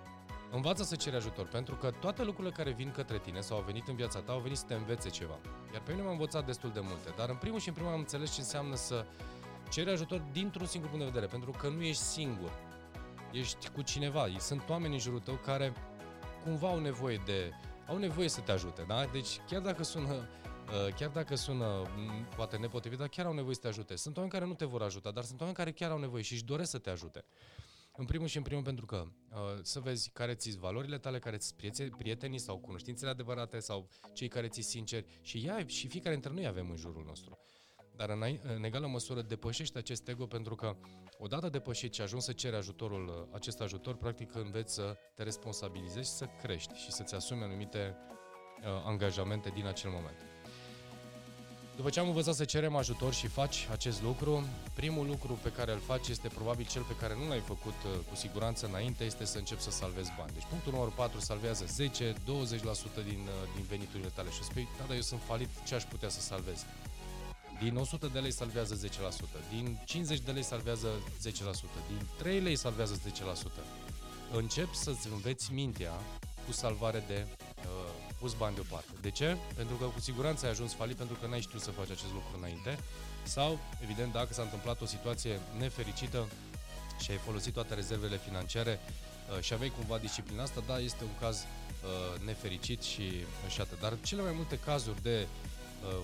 Învață 0.52 0.84
să 0.84 0.96
ceri 0.96 1.16
ajutor, 1.16 1.48
pentru 1.48 1.75
că 1.75 1.92
toate 1.92 2.24
lucrurile 2.24 2.54
care 2.54 2.72
vin 2.72 2.92
către 2.92 3.18
tine 3.18 3.42
sau 3.42 3.58
au 3.58 3.64
venit 3.64 3.88
în 3.88 3.96
viața 3.96 4.20
ta 4.20 4.32
au 4.32 4.40
venit 4.40 4.58
să 4.58 4.66
te 4.68 4.74
învețe 4.74 5.10
ceva. 5.10 5.38
Iar 5.74 5.82
pe 5.82 5.92
mine 5.92 6.04
m-am 6.04 6.12
învățat 6.12 6.46
destul 6.46 6.72
de 6.72 6.80
multe, 6.80 7.14
dar 7.18 7.30
în 7.30 7.36
primul 7.36 7.60
și 7.60 7.68
în 7.68 7.74
primul 7.74 7.92
am 7.92 8.00
înțeles 8.00 8.34
ce 8.34 8.40
înseamnă 8.40 8.75
să 8.75 9.06
ceri 9.70 9.90
ajutor 9.90 10.22
dintr-un 10.32 10.66
singur 10.66 10.90
punct 10.90 11.06
de 11.06 11.12
vedere, 11.12 11.32
pentru 11.32 11.52
că 11.52 11.68
nu 11.68 11.82
ești 11.82 12.02
singur. 12.02 12.52
Ești 13.32 13.70
cu 13.70 13.82
cineva. 13.82 14.25
Sunt 14.38 14.70
oameni 14.70 14.94
în 14.94 15.00
jurul 15.00 15.20
tău 15.20 15.36
care 15.36 15.74
cumva 16.46 16.70
au 16.70 16.80
nevoie 16.80 17.22
de 17.25 17.52
au 17.88 17.98
nevoie 17.98 18.30
să 18.30 18.42
te 18.42 18.52
ajute, 18.52 18.84
da? 18.88 19.06
Deci 19.06 19.40
chiar 19.48 19.62
dacă 19.62 19.84
sună 19.84 20.14
uh, 20.14 20.94
chiar 20.94 21.10
dacă 21.10 21.36
sună 21.36 21.82
mm, 21.96 22.28
poate 22.36 22.58
nepotrivit, 22.58 22.98
dar 22.98 23.08
chiar 23.08 23.25
au 23.25 23.34
nevoie 23.34 23.56
să 23.56 23.62
te 23.62 23.68
ajute. 23.68 23.96
Sunt 23.96 24.16
oameni 24.16 24.34
care 24.34 24.46
nu 24.46 24.54
te 24.54 24.66
vor 24.66 24.82
ajuta, 24.82 25.12
dar 25.12 25.24
sunt 25.24 25.40
oameni 25.40 25.58
care 25.58 25.72
chiar 25.72 25.92
au 25.92 25.98
nevoie 25.98 26.24
și 26.24 26.34
își 26.34 26.44
doresc 26.44 26.70
să 26.70 26.78
te 26.78 26.90
ajute. 26.90 27.25
În 27.98 28.06
primul 28.06 28.28
și 28.28 28.38
în 28.38 28.44
primul 28.44 28.64
pentru 28.64 28.86
că 28.86 29.06
uh, 29.30 29.38
să 29.62 29.80
vezi 29.80 30.10
care 30.10 30.34
ți 30.34 30.58
valorile 30.58 30.98
tale, 30.98 31.20
care 31.20 31.38
ți 31.38 31.56
prietenii 31.98 32.40
sau 32.40 32.58
cunoștințele 32.58 33.10
adevărate 33.10 33.60
sau 33.60 33.90
cei 34.14 34.28
care 34.28 34.48
ți 34.48 34.62
sinceri 34.62 35.20
și 35.22 35.38
ea 35.46 35.66
și 35.68 35.88
fiecare 35.88 36.14
dintre 36.14 36.34
noi 36.34 36.48
avem 36.48 36.70
în 36.70 36.75
jurul 36.75 37.04
nostru. 37.06 37.40
Dar 37.96 38.10
în, 38.10 38.40
în 38.56 38.64
egală 38.64 38.88
măsură 38.88 39.22
depășești 39.22 39.78
acest 39.78 40.08
ego 40.08 40.25
pentru 40.25 40.56
că 40.56 40.75
odată 41.18 41.50
depășit 41.50 41.94
și 41.94 42.02
ajungi 42.02 42.25
să 42.25 42.32
ceri 42.32 42.56
ajutorul, 42.56 43.30
acest 43.32 43.62
ajutor, 43.62 43.96
practic 43.96 44.36
înveți 44.36 44.74
să 44.74 44.98
te 45.16 45.24
responsabilizezi, 45.24 46.18
să 46.18 46.25
crești 46.42 46.74
și 46.78 46.92
să-ți 46.92 47.16
asumi 47.16 47.42
anumite 47.42 47.96
uh, 48.62 48.68
angajamente 48.86 49.50
din 49.50 49.66
acel 49.66 49.90
moment. 49.90 50.18
După 51.75 51.90
ce 51.90 52.00
am 52.00 52.08
învățat 52.08 52.36
să 52.36 52.46
cerem 52.46 52.75
ajutor 52.75 53.14
și 53.14 53.28
faci 53.28 53.68
acest 53.72 54.02
lucru, 54.02 54.48
primul 54.74 55.06
lucru 55.08 55.40
pe 55.44 55.52
care 55.52 55.72
îl 55.72 55.80
faci 55.80 56.08
este 56.08 56.28
probabil 56.28 56.66
cel 56.66 56.82
pe 56.82 56.96
care 56.96 57.16
nu 57.16 57.28
l-ai 57.28 57.40
făcut 57.40 57.80
uh, 57.84 57.92
cu 58.10 58.16
siguranță 58.16 58.66
înainte, 58.66 59.04
este 59.04 59.25
să 59.25 59.38
începi 59.38 59.62
să 59.62 59.72
salvezi 59.72 60.12
bani. 60.18 60.32
Deci 60.34 60.46
punctul 60.50 60.72
numărul 60.72 60.94
4 60.96 61.20
salvează 61.20 61.66
10-20% 61.66 61.68
din, 63.10 63.22
uh, 63.28 63.56
din 63.56 63.66
veniturile 63.70 64.12
tale 64.16 64.30
și 64.30 64.44
spui, 64.44 64.68
da, 64.78 64.84
dar 64.88 64.96
eu 64.96 65.02
sunt 65.02 65.22
falit, 65.22 65.50
ce 65.68 65.75
aș 65.75 65.84
putea 65.84 66.10
să 66.10 66.22
salvez? 66.22 66.66
Din 67.62 67.76
100 67.76 68.08
de 68.08 68.20
lei 68.20 68.32
salvează 68.32 68.80
10%, 68.88 68.90
din 69.50 69.82
50 69.86 70.20
de 70.20 70.32
lei 70.32 70.44
salvează 70.44 70.88
10%, 71.28 71.32
din 71.88 72.08
3 72.18 72.40
lei 72.40 72.56
salvează 72.56 73.02
10%. 73.08 73.50
Încep 74.32 74.74
să-ți 74.74 75.08
înveți 75.12 75.54
mintea 75.54 75.94
cu 76.46 76.52
salvare 76.52 77.04
de 77.08 77.26
uh, 77.28 78.06
pus 78.20 78.34
bani 78.34 78.56
deoparte. 78.56 78.92
De 79.02 79.10
ce? 79.10 79.38
Pentru 79.56 79.76
că 79.76 79.86
cu 79.86 80.00
siguranță 80.00 80.46
ai 80.46 80.52
ajuns 80.52 80.74
falit 80.74 80.96
pentru 80.96 81.16
că 81.22 81.28
n-ai 81.28 81.42
știut 81.42 81.62
să 81.62 81.72
faci 81.72 81.90
acest 81.90 82.14
lucru 82.14 82.38
înainte 82.38 82.78
sau, 83.24 83.60
evident, 83.84 84.12
dacă 84.12 84.34
s-a 84.34 84.42
întâmplat 84.42 84.82
o 84.82 84.86
situație 84.86 85.40
nefericită 85.58 86.28
și 87.00 87.12
ai 87.12 87.18
folosit 87.18 87.54
toate 87.54 87.74
rezervele 87.74 88.18
financiare 88.18 88.80
uh, 88.80 89.44
și 89.44 89.54
aveai 89.54 89.72
cumva 89.78 89.98
disciplina 89.98 90.44
asta, 90.44 90.64
da, 90.68 90.80
este 90.80 91.04
un 91.04 91.20
caz 91.20 91.38
uh, 91.38 92.26
nefericit 92.26 92.82
și, 92.82 93.10
și 93.50 93.62
atât. 93.62 93.80
Dar 93.80 93.98
cele 94.04 94.22
mai 94.22 94.32
multe 94.36 94.60
cazuri 94.60 95.02
de 95.02 95.28
uh, 95.84 96.02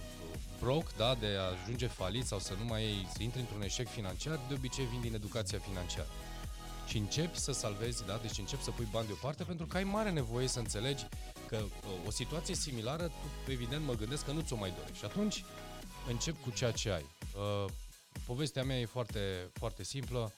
broke, 0.61 0.91
da, 0.97 1.15
de 1.15 1.27
a 1.39 1.41
ajunge 1.41 1.87
falit 1.87 2.25
sau 2.25 2.39
să 2.39 2.53
nu 2.53 2.65
mai 2.65 3.07
să 3.13 3.23
intri 3.23 3.39
într-un 3.39 3.61
eșec 3.61 3.87
financiar, 3.87 4.39
de 4.47 4.53
obicei 4.53 4.85
vin 4.85 5.01
din 5.01 5.13
educația 5.13 5.59
financiară. 5.59 6.09
Și 6.87 6.97
începi 6.97 7.37
să 7.37 7.51
salvezi, 7.51 8.05
da, 8.05 8.19
deci 8.21 8.37
începi 8.37 8.63
să 8.63 8.71
pui 8.71 8.87
bani 8.91 9.07
deoparte 9.07 9.43
pentru 9.43 9.65
că 9.65 9.77
ai 9.77 9.83
mare 9.83 10.11
nevoie 10.11 10.47
să 10.47 10.59
înțelegi 10.59 11.05
că 11.47 11.57
uh, 11.57 12.07
o 12.07 12.11
situație 12.11 12.55
similară, 12.55 13.03
tu, 13.45 13.51
evident, 13.51 13.85
mă 13.85 13.93
gândesc 13.93 14.25
că 14.25 14.31
nu 14.31 14.41
ți-o 14.41 14.55
mai 14.55 14.73
dorești. 14.77 14.97
Și 14.97 15.05
atunci 15.05 15.43
încep 16.07 16.41
cu 16.41 16.49
ceea 16.49 16.71
ce 16.71 16.91
ai. 16.91 17.05
Uh, 17.35 17.71
povestea 18.25 18.63
mea 18.63 18.79
e 18.79 18.85
foarte, 18.85 19.49
foarte 19.53 19.83
simplă 19.83 20.33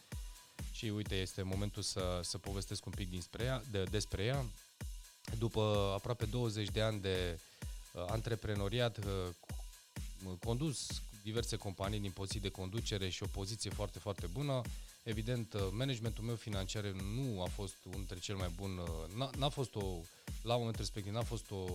și 0.72 0.86
uite, 0.86 1.16
este 1.16 1.42
momentul 1.42 1.82
să, 1.82 2.20
să 2.24 2.38
povestesc 2.38 2.86
un 2.86 2.92
pic 2.96 3.10
dinspre 3.10 3.44
ea, 3.44 3.64
de, 3.72 3.84
despre 3.84 4.24
ea. 4.24 4.46
După 5.38 5.92
aproape 5.96 6.26
20 6.26 6.70
de 6.70 6.82
ani 6.82 7.02
de 7.02 7.40
uh, 7.94 8.06
antreprenoriat, 8.08 8.98
uh, 8.98 9.30
condus 10.44 11.02
diverse 11.24 11.56
companii 11.56 12.00
din 12.00 12.12
poziții 12.12 12.40
de 12.40 12.50
conducere 12.50 13.10
și 13.10 13.24
o 13.24 13.28
poziție 13.28 13.70
foarte, 13.70 14.00
foarte 14.00 14.28
bună. 14.28 14.62
Evident, 15.04 15.54
uh, 15.54 15.62
managementul 15.72 16.24
meu 16.24 16.36
financiar 16.36 16.84
nu 16.84 17.42
a 17.42 17.46
fost 17.46 17.76
unul 17.86 17.98
dintre 17.98 18.20
cel 18.20 18.36
mai 18.36 18.52
bun, 18.56 18.78
uh, 18.78 19.16
n-a, 19.16 19.30
n-a 19.38 19.50
fost 19.50 19.76
o, 19.76 20.02
la 20.42 20.56
momentul 20.56 20.82
respectiv, 20.82 21.14
n-a 21.14 21.24
fost 21.24 21.52
o, 21.52 21.66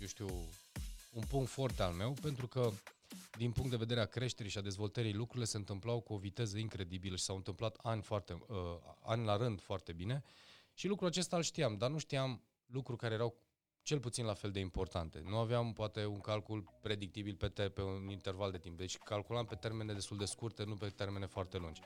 eu 0.00 0.06
știu, 0.06 0.48
un 1.12 1.22
punct 1.28 1.50
foarte 1.50 1.82
al 1.82 1.92
meu, 1.92 2.12
pentru 2.12 2.46
că 2.46 2.72
din 3.36 3.50
punct 3.50 3.70
de 3.70 3.76
vedere 3.76 4.00
a 4.00 4.06
creșterii 4.06 4.50
și 4.50 4.58
a 4.58 4.60
dezvoltării, 4.60 5.12
lucrurile 5.12 5.44
se 5.44 5.56
întâmplau 5.56 6.00
cu 6.00 6.12
o 6.12 6.16
viteză 6.16 6.58
incredibilă 6.58 7.16
și 7.16 7.22
s-au 7.24 7.36
întâmplat 7.36 7.76
ani, 7.82 8.02
foarte, 8.02 8.32
uh, 8.32 8.56
ani 9.02 9.24
la 9.24 9.36
rând 9.36 9.60
foarte 9.60 9.92
bine 9.92 10.24
și 10.74 10.86
lucrul 10.86 11.08
acesta 11.08 11.36
îl 11.36 11.42
știam, 11.42 11.76
dar 11.76 11.90
nu 11.90 11.98
știam 11.98 12.42
lucruri 12.66 12.98
care 12.98 13.14
erau 13.14 13.34
cel 13.82 14.00
puțin 14.00 14.24
la 14.24 14.34
fel 14.34 14.50
de 14.50 14.60
importante. 14.60 15.22
Nu 15.28 15.36
aveam 15.36 15.72
poate 15.72 16.04
un 16.04 16.20
calcul 16.20 16.64
predictibil 16.80 17.34
pe, 17.34 17.48
te, 17.48 17.68
pe 17.68 17.82
un 17.82 18.08
interval 18.10 18.50
de 18.50 18.58
timp, 18.58 18.76
deci 18.76 18.98
calculam 18.98 19.44
pe 19.44 19.54
termene 19.54 19.92
destul 19.92 20.16
de 20.16 20.24
scurte, 20.24 20.64
nu 20.64 20.74
pe 20.74 20.86
termene 20.86 21.26
foarte 21.26 21.58
lungi. 21.58 21.80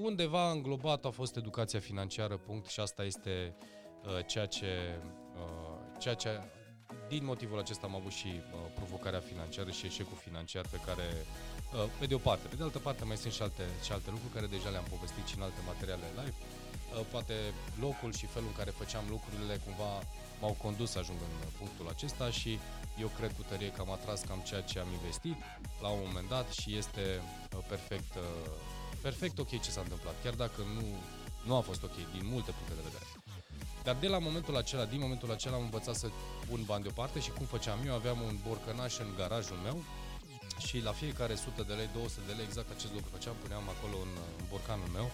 Undeva 0.00 0.50
înglobat 0.50 1.04
a 1.04 1.10
fost 1.10 1.36
educația 1.36 1.80
financiară, 1.80 2.36
punct, 2.36 2.66
și 2.66 2.80
asta 2.80 3.04
este 3.04 3.56
uh, 4.04 4.26
ceea 4.26 4.46
ce, 4.46 5.00
uh, 5.34 5.98
ceea 5.98 6.14
ce 6.14 6.40
din 7.08 7.24
motivul 7.24 7.58
acesta 7.58 7.86
am 7.86 7.94
avut 7.94 8.12
și 8.12 8.26
uh, 8.26 8.58
provocarea 8.74 9.20
financiară 9.20 9.70
și 9.70 9.86
eșecul 9.86 10.16
financiar 10.16 10.64
pe 10.70 10.80
care, 10.86 11.08
uh, 11.74 11.90
pe 11.98 12.06
de 12.06 12.14
o 12.14 12.18
parte. 12.18 12.48
Pe 12.48 12.56
de 12.56 12.62
altă 12.62 12.78
parte 12.78 13.04
mai 13.04 13.16
sunt 13.16 13.32
și 13.32 13.42
alte, 13.42 13.62
și 13.84 13.92
alte 13.92 14.10
lucruri 14.10 14.32
care 14.32 14.46
deja 14.46 14.68
le-am 14.68 14.86
povestit 14.94 15.26
și 15.26 15.36
în 15.36 15.42
alte 15.42 15.60
materiale 15.66 16.06
live. 16.18 16.36
Uh, 16.92 17.04
poate 17.10 17.34
locul 17.80 18.12
și 18.12 18.26
felul 18.26 18.48
în 18.48 18.58
care 18.60 18.70
făceam 18.70 19.04
lucrurile 19.08 19.60
cumva 19.64 19.92
m-au 20.40 20.56
condus 20.62 20.90
să 20.90 20.98
ajung 20.98 21.18
în 21.20 21.48
punctul 21.58 21.88
acesta 21.88 22.30
și 22.30 22.58
eu 23.00 23.10
cred 23.18 23.32
cu 23.36 23.42
tărie 23.48 23.70
că 23.72 23.80
am 23.80 23.90
atras 23.90 24.20
cam 24.20 24.40
ceea 24.48 24.60
ce 24.60 24.78
am 24.78 24.90
investit 24.92 25.36
la 25.80 25.88
un 25.88 26.00
moment 26.06 26.28
dat 26.28 26.48
și 26.50 26.76
este 26.76 27.04
uh, 27.56 27.64
perfect, 27.68 28.14
uh, 28.14 28.50
perfect 29.00 29.38
ok 29.38 29.60
ce 29.60 29.70
s-a 29.70 29.80
întâmplat, 29.80 30.14
chiar 30.22 30.34
dacă 30.34 30.60
nu, 30.76 30.84
nu 31.46 31.56
a 31.56 31.60
fost 31.60 31.82
ok 31.82 31.96
din 32.16 32.24
multe 32.32 32.50
puncte 32.50 32.74
de 32.74 32.88
vedere. 32.88 33.06
Dar 33.82 33.96
de 33.96 34.08
la 34.08 34.18
momentul 34.18 34.56
acela, 34.56 34.84
din 34.84 35.00
momentul 35.00 35.30
acela 35.30 35.56
am 35.56 35.62
învățat 35.62 35.94
să 35.94 36.08
pun 36.48 36.60
bani 36.64 36.82
deoparte 36.82 37.20
și 37.20 37.30
cum 37.30 37.46
făceam 37.46 37.78
eu, 37.86 37.94
aveam 37.94 38.20
un 38.20 38.36
borcănaș 38.46 38.98
în 38.98 39.10
garajul 39.16 39.56
meu 39.56 39.82
și 40.66 40.78
la 40.88 40.92
fiecare 40.92 41.32
100 41.32 41.62
de 41.62 41.72
lei, 41.72 41.88
200 41.92 42.20
de 42.26 42.32
lei, 42.32 42.44
exact 42.44 42.70
acest 42.70 42.92
lucru 42.92 43.08
făceam, 43.16 43.36
puneam 43.42 43.68
acolo 43.74 43.96
în, 44.06 44.12
în 44.38 44.44
borcanul 44.50 44.90
meu 44.98 45.10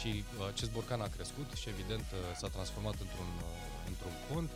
și 0.00 0.24
uh, 0.38 0.46
acest 0.52 0.70
borcan 0.72 1.00
a 1.00 1.14
crescut 1.16 1.48
și 1.60 1.68
evident 1.68 2.06
uh, 2.12 2.18
s-a 2.40 2.48
transformat 2.48 2.96
într-un, 3.04 3.30
uh, 3.38 3.90
într-un 3.90 4.14
cont 4.28 4.50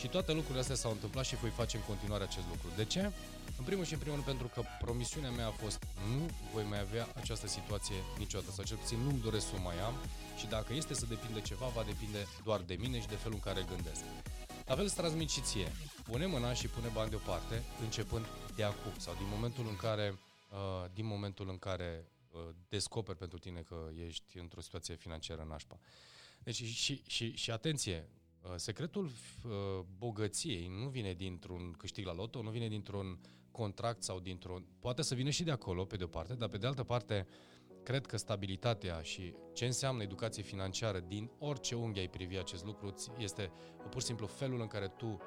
și 0.00 0.06
toate 0.08 0.32
lucrurile 0.32 0.60
astea 0.60 0.74
s-au 0.82 0.90
întâmplat 0.90 1.24
și 1.24 1.36
voi 1.36 1.50
face 1.50 1.76
în 1.76 1.82
continuare 1.90 2.24
acest 2.24 2.46
lucru. 2.52 2.68
De 2.76 2.84
ce? 2.84 3.02
În 3.58 3.64
primul 3.64 3.84
și 3.84 3.92
în 3.92 3.98
primul 3.98 4.16
rând 4.18 4.28
pentru 4.32 4.48
că 4.54 4.60
promisiunea 4.84 5.30
mea 5.30 5.46
a 5.46 5.58
fost 5.64 5.78
nu 6.14 6.22
voi 6.52 6.64
mai 6.72 6.80
avea 6.80 7.08
această 7.14 7.46
situație 7.46 7.98
niciodată, 8.18 8.50
sau 8.50 8.64
cel 8.64 8.76
puțin 8.76 8.98
nu-mi 8.98 9.24
doresc 9.26 9.46
să 9.46 9.52
o 9.58 9.62
mai 9.62 9.78
am 9.88 9.94
și 10.36 10.46
dacă 10.46 10.72
este 10.72 10.94
să 10.94 11.06
depinde 11.06 11.40
ceva, 11.40 11.66
va 11.66 11.82
depinde 11.82 12.26
doar 12.44 12.60
de 12.60 12.76
mine 12.80 13.00
și 13.00 13.06
de 13.06 13.14
felul 13.14 13.38
în 13.40 13.52
care 13.52 13.66
gândesc. 13.72 14.02
La 14.66 14.74
fel 14.74 14.84
îți 14.84 14.94
transmit 14.94 15.30
și 15.30 15.40
ție. 15.40 15.72
Pune 16.04 16.26
mâna 16.26 16.52
și 16.52 16.68
pune 16.68 16.88
bani 16.92 17.10
deoparte, 17.10 17.62
începând 17.80 18.24
de 18.56 18.64
acum 18.64 18.92
sau 18.96 19.14
din 19.14 19.26
momentul 19.34 19.66
în 19.68 19.76
care, 19.76 20.18
uh, 20.50 20.84
din 20.94 21.06
momentul 21.06 21.48
în 21.48 21.58
care 21.58 21.90
uh, 22.00 22.13
descoperi 22.68 23.18
pentru 23.18 23.38
tine 23.38 23.60
că 23.60 23.88
ești 24.06 24.38
într-o 24.38 24.60
situație 24.60 24.94
financiară 24.94 25.44
nașpa. 25.48 25.78
Deci 26.38 26.62
și, 26.62 27.02
și, 27.06 27.36
și 27.36 27.50
atenție, 27.50 28.08
uh, 28.42 28.52
secretul 28.56 29.04
uh, 29.04 29.50
bogăției 29.98 30.66
nu 30.66 30.88
vine 30.88 31.12
dintr-un 31.12 31.72
câștig 31.72 32.06
la 32.06 32.14
loto, 32.14 32.42
nu 32.42 32.50
vine 32.50 32.68
dintr-un 32.68 33.20
contract 33.50 34.02
sau 34.02 34.20
dintr-un... 34.20 34.66
Poate 34.78 35.02
să 35.02 35.14
vină 35.14 35.30
și 35.30 35.44
de 35.44 35.50
acolo, 35.50 35.84
pe 35.84 35.96
de 35.96 36.04
o 36.04 36.06
parte, 36.06 36.34
dar 36.34 36.48
pe 36.48 36.58
de 36.58 36.66
altă 36.66 36.84
parte, 36.84 37.26
cred 37.82 38.06
că 38.06 38.16
stabilitatea 38.16 39.02
și 39.02 39.34
ce 39.52 39.64
înseamnă 39.64 40.02
educație 40.02 40.42
financiară 40.42 41.00
din 41.00 41.30
orice 41.38 41.74
unghi 41.74 41.98
ai 41.98 42.08
privi 42.08 42.38
acest 42.38 42.64
lucru 42.64 42.94
este 43.18 43.52
pur 43.90 44.00
și 44.00 44.06
simplu 44.06 44.26
felul 44.26 44.60
în 44.60 44.66
care 44.66 44.88
tu 44.88 45.06
uh, 45.06 45.18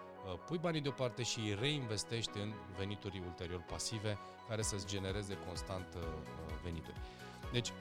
pui 0.45 0.57
banii 0.57 0.81
deoparte 0.81 1.23
și 1.23 1.39
îi 1.39 1.55
reinvestești 1.59 2.39
în 2.39 2.53
venituri 2.77 3.19
ulterior 3.19 3.61
pasive 3.61 4.17
care 4.49 4.61
să-ți 4.61 4.85
genereze 4.85 5.37
constant 5.47 5.87
uh, 5.95 6.03
venituri. 6.63 6.95
Deci, 7.51 7.71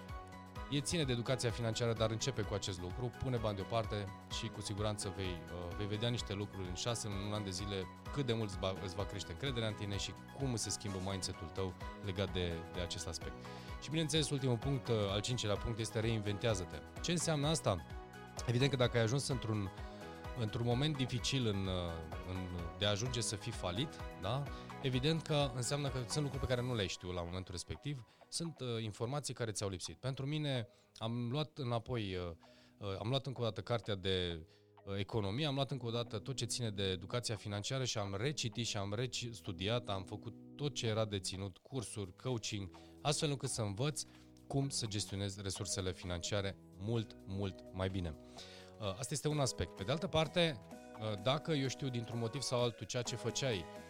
E 0.70 0.80
ține 0.80 1.04
de 1.04 1.12
educația 1.12 1.50
financiară, 1.50 1.92
dar 1.92 2.10
începe 2.10 2.42
cu 2.42 2.54
acest 2.54 2.80
lucru, 2.80 3.12
pune 3.22 3.36
bani 3.36 3.56
deoparte 3.56 4.08
și 4.38 4.46
cu 4.46 4.60
siguranță 4.60 5.12
vei, 5.16 5.24
uh, 5.26 5.76
vei 5.76 5.86
vedea 5.86 6.08
niște 6.08 6.32
lucruri 6.32 6.68
în 6.68 6.74
șase, 6.74 7.06
în 7.06 7.12
un 7.26 7.32
an 7.32 7.44
de 7.44 7.50
zile, 7.50 7.86
cât 8.12 8.26
de 8.26 8.32
mult 8.32 8.48
îți 8.48 8.58
va, 8.58 8.74
îți 8.84 8.94
va 8.94 9.04
crește 9.04 9.32
încrederea 9.32 9.68
în 9.68 9.74
tine 9.74 9.96
și 9.96 10.12
cum 10.38 10.56
se 10.56 10.70
schimbă 10.70 10.98
mindset-ul 11.04 11.50
tău 11.52 11.72
legat 12.04 12.32
de, 12.32 12.52
de 12.74 12.80
acest 12.80 13.06
aspect. 13.06 13.32
Și 13.82 13.90
bineînțeles, 13.90 14.30
ultimul 14.30 14.56
punct, 14.56 14.88
uh, 14.88 14.94
al 15.10 15.20
cincilea 15.20 15.56
punct, 15.56 15.78
este 15.78 16.00
reinventează-te. 16.00 16.76
Ce 17.00 17.10
înseamnă 17.10 17.48
asta? 17.48 17.84
Evident 18.46 18.70
că 18.70 18.76
dacă 18.76 18.96
ai 18.96 19.02
ajuns 19.02 19.28
într-un, 19.28 19.70
într-un 20.40 20.66
moment 20.66 20.96
dificil 20.96 21.46
în, 21.46 21.66
uh, 21.66 21.92
în, 22.28 22.36
de 22.78 22.86
a 22.86 22.90
ajunge 22.90 23.20
să 23.20 23.36
fii 23.36 23.52
falit, 23.52 23.88
da? 24.20 24.42
Evident 24.86 25.22
că 25.22 25.50
înseamnă 25.54 25.88
că 25.88 25.98
sunt 26.08 26.22
lucruri 26.22 26.46
pe 26.46 26.54
care 26.54 26.66
nu 26.66 26.74
le 26.74 26.86
știu 26.86 27.10
la 27.10 27.22
momentul 27.22 27.52
respectiv, 27.52 28.06
sunt 28.28 28.60
uh, 28.60 28.82
informații 28.82 29.34
care 29.34 29.50
ți-au 29.50 29.68
lipsit. 29.68 29.96
Pentru 29.96 30.26
mine 30.26 30.68
am 30.96 31.28
luat 31.30 31.58
înapoi, 31.58 32.16
uh, 32.16 32.32
uh, 32.78 32.98
am 32.98 33.08
luat 33.08 33.26
încă 33.26 33.40
o 33.40 33.44
dată 33.44 33.60
cartea 33.60 33.94
de 33.94 34.46
uh, 34.84 34.98
economie, 34.98 35.46
am 35.46 35.54
luat 35.54 35.70
încă 35.70 35.86
o 35.86 35.90
dată 35.90 36.18
tot 36.18 36.36
ce 36.36 36.44
ține 36.44 36.70
de 36.70 36.82
educația 36.82 37.36
financiară 37.36 37.84
și 37.84 37.98
am 37.98 38.14
recitit 38.18 38.66
și 38.66 38.76
am 38.76 38.94
restudiat, 38.94 39.88
am 39.88 40.04
făcut 40.04 40.34
tot 40.56 40.74
ce 40.74 40.86
era 40.86 41.04
de 41.04 41.18
ținut, 41.18 41.58
cursuri, 41.58 42.16
coaching, 42.16 42.70
astfel 43.02 43.30
încât 43.30 43.48
să 43.48 43.62
învăț 43.62 44.02
cum 44.46 44.68
să 44.68 44.86
gestionez 44.86 45.40
resursele 45.40 45.92
financiare 45.92 46.56
mult, 46.78 47.16
mult 47.26 47.64
mai 47.72 47.88
bine. 47.88 48.16
Uh, 48.80 48.86
asta 48.86 49.14
este 49.14 49.28
un 49.28 49.40
aspect. 49.40 49.76
Pe 49.76 49.82
de 49.82 49.92
altă 49.92 50.06
parte, 50.06 50.60
uh, 51.00 51.22
dacă 51.22 51.52
eu 51.52 51.68
știu 51.68 51.88
dintr-un 51.88 52.18
motiv 52.18 52.40
sau 52.40 52.62
altul 52.62 52.86
ceea 52.86 53.02
ce 53.02 53.16
făceai 53.16 53.56
uh, 53.56 53.85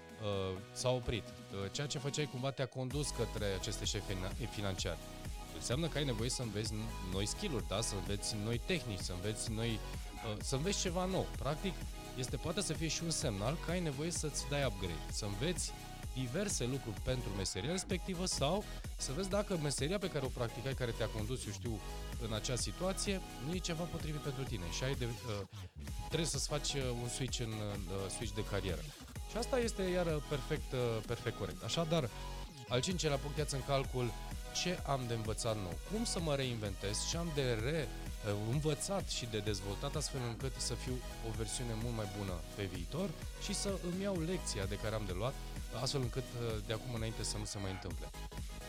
s-a 0.72 0.90
oprit, 0.90 1.24
ceea 1.70 1.86
ce 1.86 1.98
făceai 1.98 2.28
cumva 2.30 2.50
te-a 2.50 2.66
condus 2.66 3.08
către 3.08 3.46
aceste 3.58 3.84
șefi 3.84 4.14
financiari, 4.50 4.98
înseamnă 5.54 5.86
că 5.86 5.98
ai 5.98 6.04
nevoie 6.04 6.30
să 6.30 6.42
înveți 6.42 6.72
noi 7.12 7.26
skill-uri, 7.26 7.64
da? 7.68 7.80
să 7.80 7.94
înveți 7.94 8.36
noi 8.44 8.60
tehnici, 8.66 9.00
să 9.00 9.12
înveți 9.12 9.52
noi, 9.52 9.78
să 10.42 10.54
înveți 10.56 10.80
ceva 10.80 11.04
nou. 11.04 11.26
Practic, 11.38 11.74
este 12.18 12.36
poate 12.36 12.60
să 12.60 12.72
fie 12.72 12.88
și 12.88 13.02
un 13.04 13.10
semnal 13.10 13.58
că 13.64 13.70
ai 13.70 13.80
nevoie 13.80 14.10
să-ți 14.10 14.48
dai 14.48 14.64
upgrade, 14.64 15.12
să 15.12 15.24
înveți 15.24 15.72
diverse 16.14 16.64
lucruri 16.64 17.00
pentru 17.00 17.28
meseria 17.36 17.70
respectivă 17.70 18.26
sau 18.26 18.64
să 18.96 19.12
vezi 19.12 19.28
dacă 19.28 19.58
meseria 19.62 19.98
pe 19.98 20.10
care 20.10 20.24
o 20.24 20.28
practicai, 20.28 20.74
care 20.74 20.90
te-a 20.90 21.06
condus, 21.06 21.46
eu 21.46 21.52
știu, 21.52 21.80
în 22.26 22.32
acea 22.32 22.56
situație, 22.56 23.20
nu 23.46 23.54
e 23.54 23.58
ceva 23.58 23.82
potrivit 23.82 24.20
pentru 24.20 24.42
tine 24.42 24.70
și 24.70 24.84
ai 24.84 24.94
de, 24.94 25.04
uh, 25.04 25.46
trebuie 26.06 26.28
să-ți 26.28 26.48
faci 26.48 26.72
uh, 26.72 26.82
un 27.02 27.08
switch 27.08 27.40
în 27.40 27.52
uh, 27.52 28.10
switch 28.16 28.34
de 28.34 28.44
carieră. 28.44 28.82
Și 29.30 29.36
asta 29.36 29.58
este 29.58 29.82
iară 29.82 30.22
perfect, 30.28 30.72
uh, 30.72 30.78
perfect 31.06 31.38
corect. 31.38 31.62
Așadar, 31.64 32.10
al 32.68 32.80
cincelea 32.80 33.16
punct 33.16 33.50
în 33.50 33.62
calcul 33.66 34.10
ce 34.62 34.78
am 34.86 35.00
de 35.08 35.14
învățat 35.14 35.56
nou, 35.56 35.78
cum 35.92 36.04
să 36.04 36.20
mă 36.20 36.34
reinventez, 36.34 37.08
ce 37.10 37.16
am 37.16 37.30
de 37.34 37.58
re 37.64 37.88
uh, 37.88 38.32
învățat 38.50 39.08
și 39.08 39.26
de 39.30 39.38
dezvoltat 39.38 39.94
astfel 39.96 40.20
încât 40.28 40.52
să 40.56 40.74
fiu 40.74 40.96
o 41.28 41.30
versiune 41.36 41.74
mult 41.82 41.96
mai 41.96 42.08
bună 42.18 42.32
pe 42.56 42.64
viitor 42.64 43.08
și 43.42 43.54
să 43.54 43.70
îmi 43.92 44.02
iau 44.02 44.20
lecția 44.20 44.64
de 44.64 44.78
care 44.82 44.94
am 44.94 45.04
de 45.06 45.12
luat 45.16 45.34
astfel 45.82 46.00
încât 46.00 46.24
uh, 46.24 46.62
de 46.66 46.72
acum 46.72 46.94
înainte 46.94 47.22
să 47.22 47.36
nu 47.38 47.44
se 47.44 47.58
mai 47.58 47.70
întâmple. 47.70 48.06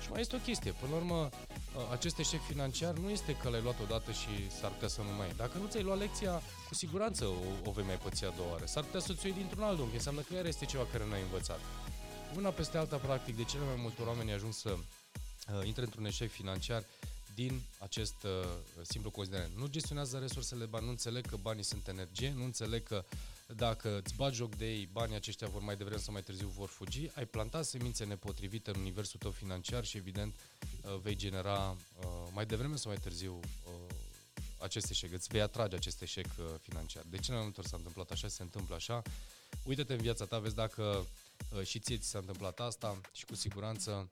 Și 0.07 0.13
mai 0.13 0.21
este 0.21 0.35
o 0.35 0.39
chestie, 0.39 0.71
până 0.71 0.91
la 0.91 0.97
urmă, 0.97 1.29
uh, 1.29 1.91
acest 1.91 2.17
eșec 2.17 2.41
financiar 2.41 2.93
nu 2.93 3.09
este 3.09 3.35
că 3.35 3.49
l-ai 3.49 3.61
luat 3.61 3.79
odată 3.81 4.11
și 4.11 4.51
s-ar 4.59 4.71
putea 4.71 4.87
să 4.87 5.01
nu 5.01 5.15
mai 5.17 5.33
Dacă 5.35 5.57
nu 5.57 5.67
ți-ai 5.67 5.83
luat 5.83 5.97
lecția, 5.97 6.41
cu 6.67 6.75
siguranță 6.75 7.25
o, 7.25 7.69
o 7.69 7.71
vei 7.71 7.85
mai 7.85 7.97
păți 7.97 8.25
a 8.25 8.29
doua 8.29 8.51
oară. 8.51 8.65
S-ar 8.65 8.83
putea 8.83 8.99
să-ți 8.99 9.25
iei 9.25 9.35
dintr-un 9.35 9.63
alt 9.63 9.79
unghi, 9.79 9.95
înseamnă 9.95 10.21
că 10.21 10.33
iar 10.33 10.45
este 10.45 10.65
ceva 10.65 10.85
care 10.91 11.05
nu 11.05 11.13
ai 11.13 11.21
învățat. 11.21 11.59
Una 12.35 12.49
peste 12.49 12.77
alta, 12.77 12.97
practic, 12.97 13.35
de 13.35 13.43
cele 13.43 13.63
mai 13.65 13.75
multe 13.77 14.01
oameni 14.01 14.31
ajung 14.31 14.53
să 14.53 14.69
uh, 14.69 15.65
intre 15.65 15.83
într-un 15.83 16.05
eșec 16.05 16.31
financiar 16.31 16.83
din 17.35 17.61
acest 17.77 18.23
uh, 18.23 18.31
simplu 18.81 19.11
considerent. 19.11 19.51
Nu 19.57 19.67
gestionează 19.67 20.17
resursele 20.17 20.65
bani, 20.65 20.85
nu 20.85 20.91
înțeleg 20.91 21.25
că 21.25 21.35
banii 21.41 21.63
sunt 21.63 21.87
energie, 21.87 22.33
nu 22.35 22.43
înțeleg 22.43 22.83
că 22.83 23.03
dacă 23.55 24.01
îți 24.03 24.15
bagi 24.15 24.35
joc 24.35 24.55
de 24.55 24.71
ei, 24.71 24.85
banii 24.91 25.15
aceștia 25.15 25.47
vor 25.47 25.61
mai 25.61 25.75
devreme 25.75 26.01
sau 26.01 26.13
mai 26.13 26.21
târziu 26.21 26.47
vor 26.47 26.67
fugi, 26.67 27.09
ai 27.15 27.25
plantat 27.25 27.65
semințe 27.65 28.05
nepotrivite 28.05 28.69
în 28.69 28.79
universul 28.79 29.19
tău 29.19 29.31
financiar 29.31 29.85
și 29.85 29.97
evident 29.97 30.35
uh, 30.81 30.99
vei 31.01 31.15
genera 31.15 31.69
uh, 31.69 32.05
mai 32.33 32.45
devreme 32.45 32.75
sau 32.75 32.91
mai 32.91 32.99
târziu 33.01 33.39
uh, 33.63 33.95
acest 34.59 34.89
eșec, 34.89 35.13
îți 35.13 35.27
vei 35.27 35.41
atrage 35.41 35.75
acest 35.75 36.01
eșec 36.01 36.27
financiar. 36.61 37.03
De 37.09 37.17
ce 37.17 37.31
mai 37.31 37.41
multe 37.41 37.59
ori 37.59 37.69
s-a 37.69 37.77
întâmplat 37.77 38.11
așa, 38.11 38.27
se 38.27 38.41
întâmplă 38.41 38.75
așa. 38.75 39.01
Uită-te 39.63 39.93
în 39.93 40.01
viața 40.01 40.25
ta, 40.25 40.39
vezi 40.39 40.55
dacă 40.55 41.07
și 41.63 41.79
ție 41.79 41.97
ți 41.97 42.09
s-a 42.09 42.19
întâmplat 42.19 42.59
asta 42.59 43.01
și 43.11 43.25
cu 43.25 43.35
siguranță 43.35 44.09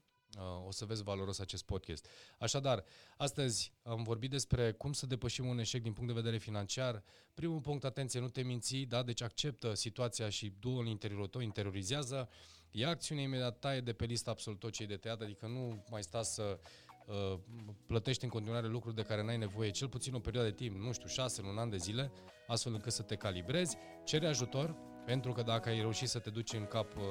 o 0.66 0.72
să 0.72 0.86
vezi 0.86 1.04
valoros 1.04 1.40
acest 1.40 1.64
podcast. 1.64 2.08
Așadar, 2.40 2.84
astăzi 3.18 3.74
am 3.84 4.04
vorbit 4.04 4.30
despre 4.30 4.72
cum 4.72 4.94
să 4.94 5.06
depășim 5.06 5.46
un 5.46 5.60
eșec 5.60 5.82
din 5.82 5.94
punct 5.94 6.14
de 6.14 6.20
vedere 6.22 6.38
financiar. 6.38 7.04
Primul 7.34 7.60
punct, 7.60 7.84
atenție, 7.84 8.20
nu 8.20 8.30
te 8.30 8.42
minți, 8.42 8.76
da? 8.76 9.04
Deci 9.04 9.22
acceptă 9.22 9.74
situația 9.74 10.30
și 10.30 10.54
du 10.60 10.70
în 10.70 10.86
interiorul 10.86 11.28
tău, 11.28 11.42
interiorizează, 11.42 12.30
ia 12.72 12.90
acțiune 12.90 13.22
imediat, 13.22 13.60
taie 13.60 13.82
de 13.82 13.94
pe 13.94 14.06
listă 14.06 14.30
absolut 14.30 14.60
tot 14.60 14.72
ce 14.72 14.84
e 14.84 14.86
de 14.86 14.96
tăiat, 14.96 15.22
adică 15.22 15.48
nu 15.48 15.84
mai 15.90 16.04
sta 16.04 16.22
să 16.22 16.60
uh, 17.08 17.40
plătești 17.86 18.24
în 18.24 18.30
continuare 18.30 18.68
lucruri 18.68 18.96
de 18.96 19.02
care 19.02 19.24
n-ai 19.24 19.38
nevoie, 19.38 19.70
cel 19.70 19.88
puțin 19.88 20.14
o 20.14 20.20
perioadă 20.20 20.50
de 20.50 20.56
timp, 20.56 20.76
nu 20.76 20.92
știu, 20.92 21.08
șase, 21.08 21.42
un 21.42 21.58
an 21.58 21.70
de 21.70 21.78
zile, 21.78 22.12
astfel 22.48 22.74
încât 22.74 22.92
să 22.92 23.02
te 23.02 23.16
calibrezi, 23.16 23.78
cere 24.04 24.28
ajutor, 24.28 24.76
pentru 25.06 25.32
că 25.32 25.42
dacă 25.42 25.70
ai 25.70 25.80
reușit 25.80 26.08
să 26.08 26.20
te 26.20 26.30
duci 26.30 26.54
în 26.54 26.66
cap 26.66 26.96
uh, 26.96 27.04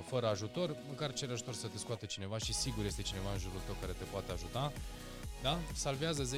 fără 0.00 0.28
ajutor, 0.28 0.76
măcar 0.88 1.12
cere 1.12 1.32
ajutor 1.32 1.54
să 1.54 1.66
te 1.66 1.78
scoate 1.78 2.06
cineva 2.06 2.38
și 2.38 2.52
sigur 2.52 2.84
este 2.84 3.02
cineva 3.02 3.32
în 3.32 3.38
jurul 3.38 3.60
tău 3.66 3.76
care 3.80 3.92
te 3.92 4.04
poate 4.04 4.32
ajuta. 4.32 4.72
Da? 5.42 5.58
Salvează 5.74 6.22
10-20% 6.24 6.28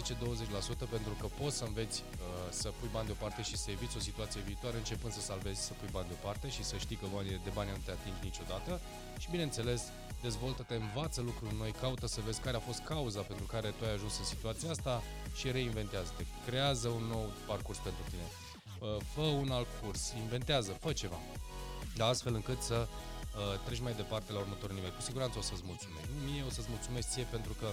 pentru 0.90 1.14
că 1.20 1.26
poți 1.40 1.56
să 1.56 1.64
înveți 1.64 2.02
uh, 2.02 2.50
să 2.50 2.68
pui 2.78 2.88
bani 2.92 3.06
deoparte 3.06 3.42
și 3.42 3.56
să 3.56 3.70
eviți 3.70 3.96
o 3.96 4.00
situație 4.00 4.40
viitoare 4.40 4.76
începând 4.76 5.12
să 5.12 5.20
salvezi 5.20 5.60
să 5.60 5.72
pui 5.72 5.88
bani 5.92 6.06
deoparte 6.06 6.48
și 6.48 6.64
să 6.64 6.76
știi 6.76 6.96
că 6.96 7.06
banii 7.14 7.40
de 7.44 7.50
bani 7.54 7.70
nu 7.70 7.76
te 7.84 7.90
ating 7.90 8.16
niciodată 8.22 8.80
și 9.18 9.30
bineînțeles 9.30 9.82
dezvoltă-te, 10.22 10.74
învață 10.74 11.20
lucruri 11.20 11.54
noi, 11.54 11.72
caută 11.80 12.06
să 12.06 12.20
vezi 12.24 12.40
care 12.40 12.56
a 12.56 12.66
fost 12.68 12.80
cauza 12.80 13.20
pentru 13.20 13.44
care 13.44 13.68
tu 13.68 13.84
ai 13.84 13.92
ajuns 13.92 14.18
în 14.18 14.24
situația 14.24 14.70
asta 14.70 15.02
și 15.34 15.50
reinventează-te. 15.50 16.24
Creează 16.46 16.88
un 16.88 17.02
nou 17.02 17.32
parcurs 17.46 17.78
pentru 17.78 18.02
tine. 18.10 18.26
Uh, 18.26 18.96
fă 19.14 19.20
un 19.20 19.50
alt 19.50 19.66
curs, 19.82 20.12
inventează, 20.22 20.70
fă 20.80 20.92
ceva. 20.92 21.18
Da, 21.96 22.06
astfel 22.06 22.34
încât 22.34 22.60
să 22.60 22.88
uh, 23.34 23.64
treci 23.66 23.84
mai 23.86 23.94
departe 24.02 24.32
la 24.32 24.40
următorul 24.44 24.74
nivel. 24.78 24.92
Cu 24.98 25.02
siguranță 25.08 25.38
o 25.38 25.44
să-ți 25.50 25.64
mulțumesc. 25.70 26.06
Nu 26.14 26.20
mie, 26.28 26.42
o 26.48 26.50
să-ți 26.56 26.70
mulțumesc 26.74 27.06
ție 27.12 27.26
pentru 27.36 27.52
că 27.60 27.68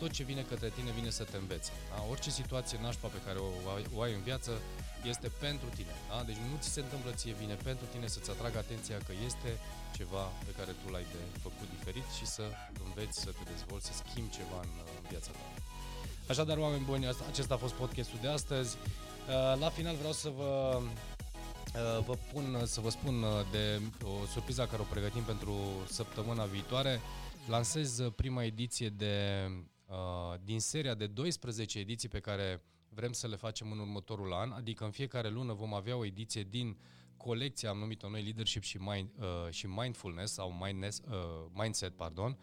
tot 0.00 0.10
ce 0.16 0.22
vine 0.30 0.42
către 0.52 0.68
tine 0.76 0.90
vine 0.98 1.10
să 1.18 1.24
te 1.30 1.36
învețe. 1.36 1.72
Da? 1.90 1.98
Orice 2.12 2.30
situație 2.40 2.78
nașpa 2.82 3.08
pe 3.16 3.20
care 3.26 3.38
o, 3.46 3.48
o 3.96 3.98
ai 4.04 4.12
în 4.18 4.22
viață 4.30 4.52
este 5.12 5.28
pentru 5.46 5.68
tine. 5.78 5.94
Da? 6.10 6.18
Deci 6.28 6.40
nu 6.50 6.56
ți 6.62 6.68
se 6.76 6.80
întâmplă 6.86 7.10
ție, 7.18 7.32
vine 7.42 7.56
pentru 7.68 7.86
tine 7.92 8.06
să-ți 8.14 8.30
atragă 8.30 8.58
atenția 8.58 8.98
că 9.06 9.12
este 9.28 9.50
ceva 9.98 10.24
pe 10.46 10.52
care 10.58 10.72
tu 10.80 10.86
l-ai 10.92 11.06
de 11.14 11.20
făcut 11.46 11.68
diferit 11.76 12.08
și 12.18 12.26
să 12.36 12.44
înveți 12.86 13.16
să 13.24 13.30
te 13.36 13.44
dezvolți, 13.52 13.86
să 13.86 13.92
schimbi 14.00 14.36
ceva 14.38 14.58
în, 14.66 14.72
în 15.00 15.04
viața 15.12 15.30
ta. 15.38 15.46
Așadar, 16.32 16.56
oameni 16.58 16.84
buni, 16.84 17.06
acesta 17.32 17.54
a 17.54 17.64
fost 17.64 17.74
podcastul 17.74 18.18
de 18.20 18.28
astăzi. 18.28 18.76
Uh, 18.76 19.60
la 19.60 19.68
final 19.68 19.94
vreau 19.96 20.12
să 20.12 20.28
vă 20.36 20.80
uh, 20.80 20.88
vă 22.06 22.16
pun, 22.32 22.62
să 22.64 22.80
vă 22.80 22.90
spun 22.90 23.22
uh, 23.22 23.30
de 23.50 23.80
o 24.04 24.26
surpriză 24.26 24.66
care 24.70 24.82
o 24.82 24.84
pregătim 24.84 25.22
pentru 25.22 25.54
săptămâna 25.88 26.44
viitoare. 26.44 27.00
Lansez 27.48 28.00
prima 28.16 28.44
ediție 28.44 28.88
de 28.88 29.46
din 30.44 30.60
seria 30.60 30.94
de 30.94 31.06
12 31.06 31.78
ediții 31.78 32.08
pe 32.08 32.18
care 32.18 32.62
vrem 32.88 33.12
să 33.12 33.26
le 33.26 33.36
facem 33.36 33.72
în 33.72 33.78
următorul 33.78 34.32
an, 34.32 34.52
adică 34.52 34.84
în 34.84 34.90
fiecare 34.90 35.28
lună 35.28 35.52
vom 35.52 35.74
avea 35.74 35.96
o 35.96 36.04
ediție 36.04 36.42
din 36.42 36.76
colecția, 37.16 37.70
am 37.70 37.78
numit-o 37.78 38.08
noi 38.08 38.22
Leadership 38.22 38.62
și, 38.62 38.76
mind, 38.76 39.08
uh, 39.18 39.50
și 39.50 39.66
Mindfulness 39.66 40.32
sau 40.32 40.52
mindness, 40.60 41.02
uh, 41.10 41.46
Mindset, 41.52 41.96
pardon, 41.96 42.38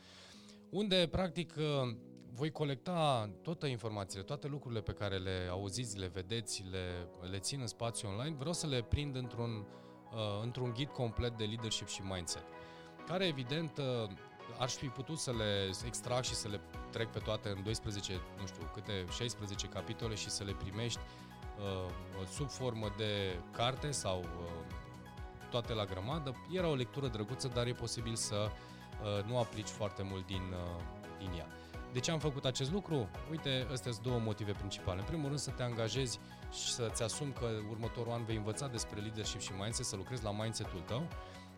unde 0.70 1.08
practic 1.12 1.56
uh, 1.58 1.96
voi 2.36 2.52
colecta 2.52 3.30
toate 3.42 3.68
informațiile, 3.68 4.24
toate 4.24 4.48
lucrurile 4.48 4.82
pe 4.82 4.92
care 4.92 5.18
le 5.18 5.48
auziți, 5.50 5.98
le 5.98 6.08
vedeți, 6.08 6.64
le, 6.72 7.08
le 7.32 7.40
țin 7.40 7.60
în 7.62 7.68
spațiu 7.68 8.08
online, 8.08 8.36
vreau 8.36 8.54
să 8.54 8.68
le 8.68 8.82
prind 8.82 9.16
într-un, 9.16 9.66
uh, 10.12 10.42
într-un 10.44 10.72
ghid 10.74 10.90
complet 10.90 11.38
de 11.38 11.44
leadership 11.44 11.88
și 11.88 12.02
mindset, 12.02 12.44
care 13.08 13.26
evident 13.26 13.78
uh, 13.78 14.10
aș 14.60 14.74
fi 14.74 14.88
putut 14.88 15.18
să 15.18 15.32
le 15.32 15.70
extrag 15.86 16.24
și 16.24 16.34
să 16.34 16.48
le 16.48 16.62
trec 16.92 17.12
pe 17.12 17.20
toate 17.20 17.50
în 17.50 17.64
12, 17.64 18.22
nu 18.40 18.46
știu, 18.46 18.72
câte 18.74 19.06
16 19.12 19.68
capitole 19.68 20.16
și 20.16 20.30
să 20.30 20.44
le 20.44 20.54
primești 20.54 21.00
uh, 21.60 22.28
sub 22.28 22.50
formă 22.50 22.94
de 22.98 23.40
carte 23.52 23.92
sau 23.92 24.20
uh, 24.20 24.82
toate 25.50 25.74
la 25.74 25.86
grămadă. 25.86 26.36
Era 26.52 26.68
o 26.68 26.76
lectură 26.76 27.08
drăguță, 27.08 27.48
dar 27.48 27.68
e 27.68 27.74
posibil 27.74 28.16
să 28.16 28.36
uh, 28.48 29.24
nu 29.26 29.38
aplici 29.38 29.68
foarte 29.68 30.04
mult 30.04 30.26
din, 30.26 30.54
uh, 30.54 30.82
din 31.20 31.32
ea. 31.38 31.48
De 31.94 32.00
ce 32.00 32.12
am 32.12 32.20
făcut 32.20 32.46
acest 32.46 32.72
lucru? 32.72 33.10
Uite, 33.30 33.68
astea 33.72 33.92
sunt 33.92 34.06
două 34.06 34.20
motive 34.20 34.52
principale. 34.52 35.00
În 35.00 35.06
primul 35.06 35.26
rând 35.26 35.40
să 35.40 35.52
te 35.52 35.64
angajezi 35.64 36.20
și 36.52 36.72
să-ți 36.72 37.04
asumi 37.04 37.34
că 37.34 37.46
următorul 37.70 38.12
an 38.12 38.26
vei 38.26 38.36
învăța 38.36 38.68
despre 38.68 39.00
leadership 39.00 39.40
și 39.40 39.52
mindset, 39.52 39.86
să 39.86 39.96
lucrezi 39.96 40.24
la 40.24 40.32
mindset-ul 40.32 40.80
tău 40.80 41.08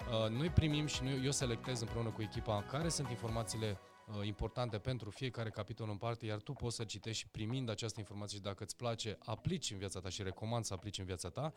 Uh, 0.09 0.29
noi 0.29 0.49
primim 0.49 0.85
și 0.85 1.03
noi, 1.03 1.21
eu 1.23 1.31
selectez 1.31 1.81
împreună 1.81 2.09
cu 2.09 2.21
echipa 2.21 2.63
care 2.63 2.89
sunt 2.89 3.09
informațiile 3.09 3.77
uh, 4.07 4.25
importante 4.25 4.77
pentru 4.77 5.09
fiecare 5.09 5.49
capitol 5.49 5.89
în 5.89 5.97
parte, 5.97 6.25
iar 6.25 6.41
tu 6.41 6.53
poți 6.53 6.75
să 6.75 6.83
citești 6.83 7.21
și 7.21 7.27
primind 7.27 7.69
această 7.69 7.99
informație 7.99 8.37
și 8.37 8.43
dacă 8.43 8.63
îți 8.63 8.75
place, 8.75 9.17
aplici 9.19 9.71
în 9.71 9.77
viața 9.77 9.99
ta 9.99 10.09
și 10.09 10.23
recomand 10.23 10.65
să 10.65 10.73
aplici 10.73 10.97
în 10.97 11.05
viața 11.05 11.29
ta. 11.29 11.53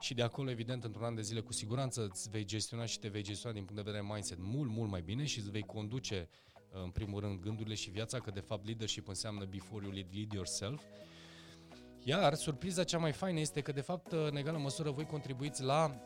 Și 0.00 0.14
de 0.14 0.22
acolo, 0.22 0.50
evident, 0.50 0.84
într-un 0.84 1.04
an 1.04 1.14
de 1.14 1.22
zile, 1.22 1.40
cu 1.40 1.52
siguranță 1.52 2.04
îți 2.04 2.30
vei 2.30 2.44
gestiona 2.44 2.84
și 2.84 2.98
te 2.98 3.08
vei 3.08 3.22
gestiona 3.22 3.54
din 3.54 3.64
punct 3.64 3.82
de 3.82 3.90
vedere 3.90 4.12
mindset 4.12 4.38
mult, 4.40 4.70
mult 4.70 4.90
mai 4.90 5.02
bine 5.02 5.24
și 5.24 5.38
îți 5.38 5.50
vei 5.50 5.62
conduce, 5.62 6.28
uh, 6.30 6.55
în 6.82 6.90
primul 6.90 7.20
rând, 7.20 7.40
gândurile 7.40 7.74
și 7.74 7.90
viața, 7.90 8.20
că 8.20 8.30
de 8.30 8.40
fapt 8.40 8.64
leadership 8.64 9.08
înseamnă 9.08 9.44
before 9.44 9.84
you 9.84 9.92
lead, 9.92 10.06
lead 10.12 10.32
yourself. 10.32 10.82
Iar 12.02 12.34
surpriza 12.34 12.84
cea 12.84 12.98
mai 12.98 13.12
faină 13.12 13.38
este 13.38 13.60
că, 13.60 13.72
de 13.72 13.80
fapt, 13.80 14.12
în 14.12 14.36
egală 14.36 14.58
măsură, 14.58 14.90
voi 14.90 15.06
contribuiți 15.06 15.62
la 15.62 16.00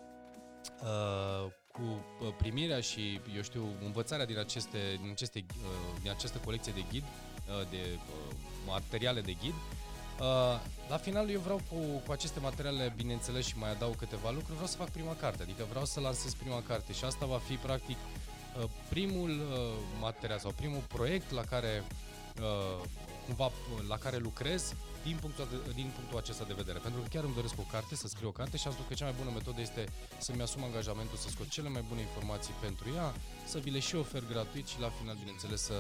uh, 0.82 1.50
cu 1.72 1.82
uh, 1.82 2.34
primirea 2.38 2.80
și, 2.80 3.20
eu 3.36 3.42
știu, 3.42 3.66
învățarea 3.84 4.24
din, 4.24 4.38
aceste, 4.38 4.78
din, 5.00 5.10
aceste, 5.10 5.44
uh, 5.48 6.00
din 6.02 6.10
această 6.10 6.38
colecție 6.44 6.72
de 6.72 6.84
ghid, 6.90 7.02
uh, 7.02 7.70
de 7.70 7.98
materiale 8.66 9.20
de 9.20 9.32
ghid, 9.32 9.54
la 10.88 10.96
final 10.96 11.30
eu 11.30 11.40
vreau 11.40 11.60
cu, 11.70 11.76
cu 12.06 12.12
aceste 12.12 12.40
materiale, 12.40 12.92
bineînțeles, 12.96 13.46
și 13.46 13.58
mai 13.58 13.70
adaug 13.70 13.96
câteva 13.96 14.30
lucruri, 14.30 14.52
vreau 14.52 14.66
să 14.66 14.76
fac 14.76 14.90
prima 14.90 15.16
carte, 15.16 15.42
adică 15.42 15.66
vreau 15.68 15.84
să 15.84 16.00
lansez 16.00 16.34
prima 16.34 16.62
carte 16.62 16.92
și 16.92 17.04
asta 17.04 17.26
va 17.26 17.38
fi 17.38 17.54
practic 17.54 17.96
primul 18.88 19.30
material 20.00 20.38
sau 20.38 20.50
primul 20.50 20.82
proiect 20.88 21.30
la 21.30 21.42
care 21.42 21.84
cumva 23.26 23.50
la 23.88 23.96
care 23.96 24.16
lucrez 24.16 24.74
din 25.02 25.16
punctul, 25.20 25.46
din 25.74 25.88
punctul 25.96 26.18
acesta 26.18 26.44
de 26.44 26.58
vedere. 26.62 26.78
Pentru 26.78 27.00
că 27.00 27.06
chiar 27.14 27.24
îmi 27.24 27.34
doresc 27.34 27.54
o 27.58 27.66
carte, 27.74 27.94
să 27.96 28.06
scriu 28.08 28.28
o 28.28 28.38
carte 28.40 28.56
și 28.56 28.66
am 28.66 28.72
spus 28.72 28.86
că 28.88 28.94
cea 28.94 29.08
mai 29.10 29.18
bună 29.20 29.30
metodă 29.38 29.60
este 29.60 29.82
să-mi 30.18 30.42
asum 30.42 30.64
angajamentul 30.64 31.18
să 31.18 31.28
scot 31.28 31.48
cele 31.48 31.68
mai 31.68 31.84
bune 31.88 32.00
informații 32.00 32.54
pentru 32.66 32.86
ea, 32.96 33.08
să 33.52 33.58
vi 33.58 33.70
le 33.70 33.80
și 33.88 33.94
ofer 33.96 34.22
gratuit 34.32 34.66
și 34.72 34.80
la 34.80 34.90
final, 34.98 35.16
bineînțeles, 35.22 35.60
să 35.70 35.78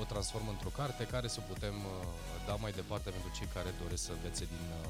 o 0.00 0.04
transform 0.04 0.48
într-o 0.48 0.72
carte 0.80 1.02
care 1.14 1.28
să 1.28 1.40
putem 1.52 1.74
uh, 1.74 1.92
da 2.46 2.54
mai 2.54 2.72
departe 2.80 3.08
pentru 3.16 3.30
cei 3.38 3.48
care 3.56 3.70
doresc 3.82 4.02
să 4.08 4.12
învețe 4.12 4.44
din, 4.54 4.64
uh, 4.80 4.86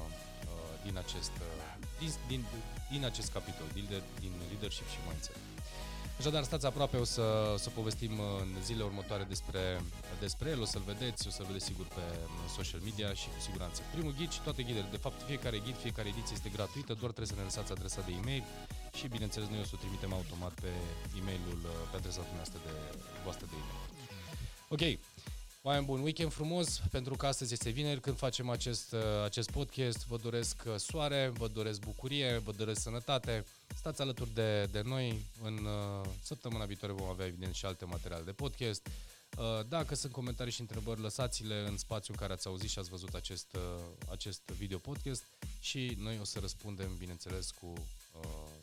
uh 0.49 0.73
din, 0.85 0.95
acest, 1.03 1.33
uh, 1.47 1.63
din, 1.99 2.11
din, 2.31 2.41
din 2.91 3.03
acest 3.11 3.29
capitol, 3.37 3.67
din, 3.77 3.85
din 4.19 4.33
leadership 4.49 4.87
și 4.93 4.99
mindset. 5.07 5.39
Așadar, 6.23 6.43
stați 6.43 6.65
aproape, 6.65 6.97
o 6.97 7.03
să, 7.03 7.55
să 7.57 7.69
povestim 7.69 8.13
în 8.43 8.49
zilele 8.67 8.83
următoare 8.83 9.25
despre, 9.33 9.81
despre 10.19 10.49
el, 10.49 10.61
o 10.61 10.67
să-l 10.73 10.85
vedeți, 10.91 11.27
o 11.27 11.31
să-l 11.35 11.45
vedeți 11.45 11.65
sigur 11.65 11.87
pe 11.97 12.05
social 12.57 12.81
media 12.87 13.13
și 13.21 13.27
cu 13.33 13.39
siguranță. 13.47 13.81
Primul 13.95 14.13
ghid 14.17 14.31
și 14.31 14.41
toate 14.47 14.61
ghidele, 14.63 14.87
de 14.91 15.03
fapt 15.05 15.19
fiecare 15.31 15.57
ghid, 15.65 15.77
fiecare 15.85 16.07
ediție 16.13 16.35
este 16.35 16.49
gratuită, 16.57 16.91
doar 17.01 17.11
trebuie 17.15 17.33
să 17.33 17.39
ne 17.39 17.47
lăsați 17.49 17.71
adresa 17.71 18.01
de 18.07 18.11
e-mail 18.19 18.43
și 18.97 19.13
bineînțeles 19.15 19.47
noi 19.49 19.59
o 19.63 19.67
să 19.69 19.75
o 19.77 19.81
trimitem 19.83 20.11
automat 20.19 20.53
pe 20.63 20.71
e-mailul, 21.19 21.59
pe 21.89 21.95
adresa 21.99 22.21
dumneavoastră 22.29 22.59
de, 22.67 22.73
voastră 23.25 23.45
de 23.51 23.55
e-mail. 23.61 23.89
Ok, 24.75 24.83
Oameni 25.65 25.85
buni, 25.85 26.03
weekend 26.03 26.31
frumos, 26.31 26.81
pentru 26.91 27.15
că 27.15 27.25
astăzi 27.25 27.53
este 27.53 27.69
vineri 27.69 27.99
când 27.99 28.17
facem 28.17 28.49
acest, 28.49 28.91
uh, 28.91 28.99
acest 29.23 29.51
podcast. 29.51 30.05
Vă 30.07 30.17
doresc 30.17 30.63
uh, 30.67 30.75
soare, 30.75 31.31
vă 31.33 31.47
doresc 31.47 31.79
bucurie, 31.79 32.37
vă 32.37 32.51
doresc 32.51 32.81
sănătate. 32.81 33.45
Stați 33.75 34.01
alături 34.01 34.33
de, 34.33 34.65
de 34.65 34.81
noi. 34.85 35.25
În 35.43 35.53
uh, 35.53 36.09
săptămâna 36.23 36.65
viitoare 36.65 36.93
vom 36.93 37.07
avea 37.07 37.25
evident 37.25 37.53
și 37.53 37.65
alte 37.65 37.85
materiale 37.85 38.23
de 38.23 38.31
podcast. 38.31 38.87
Uh, 39.37 39.65
dacă 39.67 39.95
sunt 39.95 40.11
comentarii 40.11 40.53
și 40.53 40.61
întrebări, 40.61 41.01
lăsați-le 41.01 41.65
în 41.67 41.77
spațiul 41.77 42.15
în 42.19 42.21
care 42.21 42.33
ați 42.33 42.47
auzit 42.47 42.69
și 42.69 42.79
ați 42.79 42.89
văzut 42.89 43.13
acest, 43.13 43.55
uh, 43.55 43.61
acest 44.11 44.41
video 44.57 44.77
podcast 44.77 45.23
și 45.59 45.97
noi 45.99 46.17
o 46.21 46.23
să 46.23 46.39
răspundem, 46.39 46.97
bineînțeles, 46.97 47.51
cu 47.51 47.73
uh, 48.21 48.62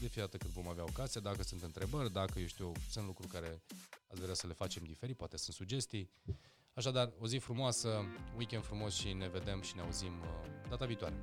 de 0.00 0.06
fiecare 0.06 0.30
dată 0.30 0.36
când 0.36 0.52
vom 0.52 0.68
avea 0.68 0.84
ocazia, 0.84 1.20
dacă 1.20 1.42
sunt 1.42 1.62
întrebări, 1.62 2.12
dacă, 2.12 2.38
eu 2.38 2.46
știu, 2.46 2.72
sunt 2.90 3.06
lucruri 3.06 3.32
care 3.32 3.62
ați 4.06 4.20
vrea 4.20 4.34
să 4.34 4.46
le 4.46 4.52
facem 4.52 4.82
diferit, 4.84 5.16
poate 5.16 5.36
sunt 5.36 5.56
sugestii. 5.56 6.10
Așadar, 6.74 7.12
o 7.18 7.26
zi 7.26 7.36
frumoasă, 7.36 8.04
weekend 8.36 8.64
frumos 8.64 8.94
și 8.94 9.12
ne 9.12 9.28
vedem 9.28 9.62
și 9.62 9.74
ne 9.76 9.82
auzim 9.82 10.20
uh, 10.20 10.68
data 10.68 10.86
viitoare. 10.86 11.14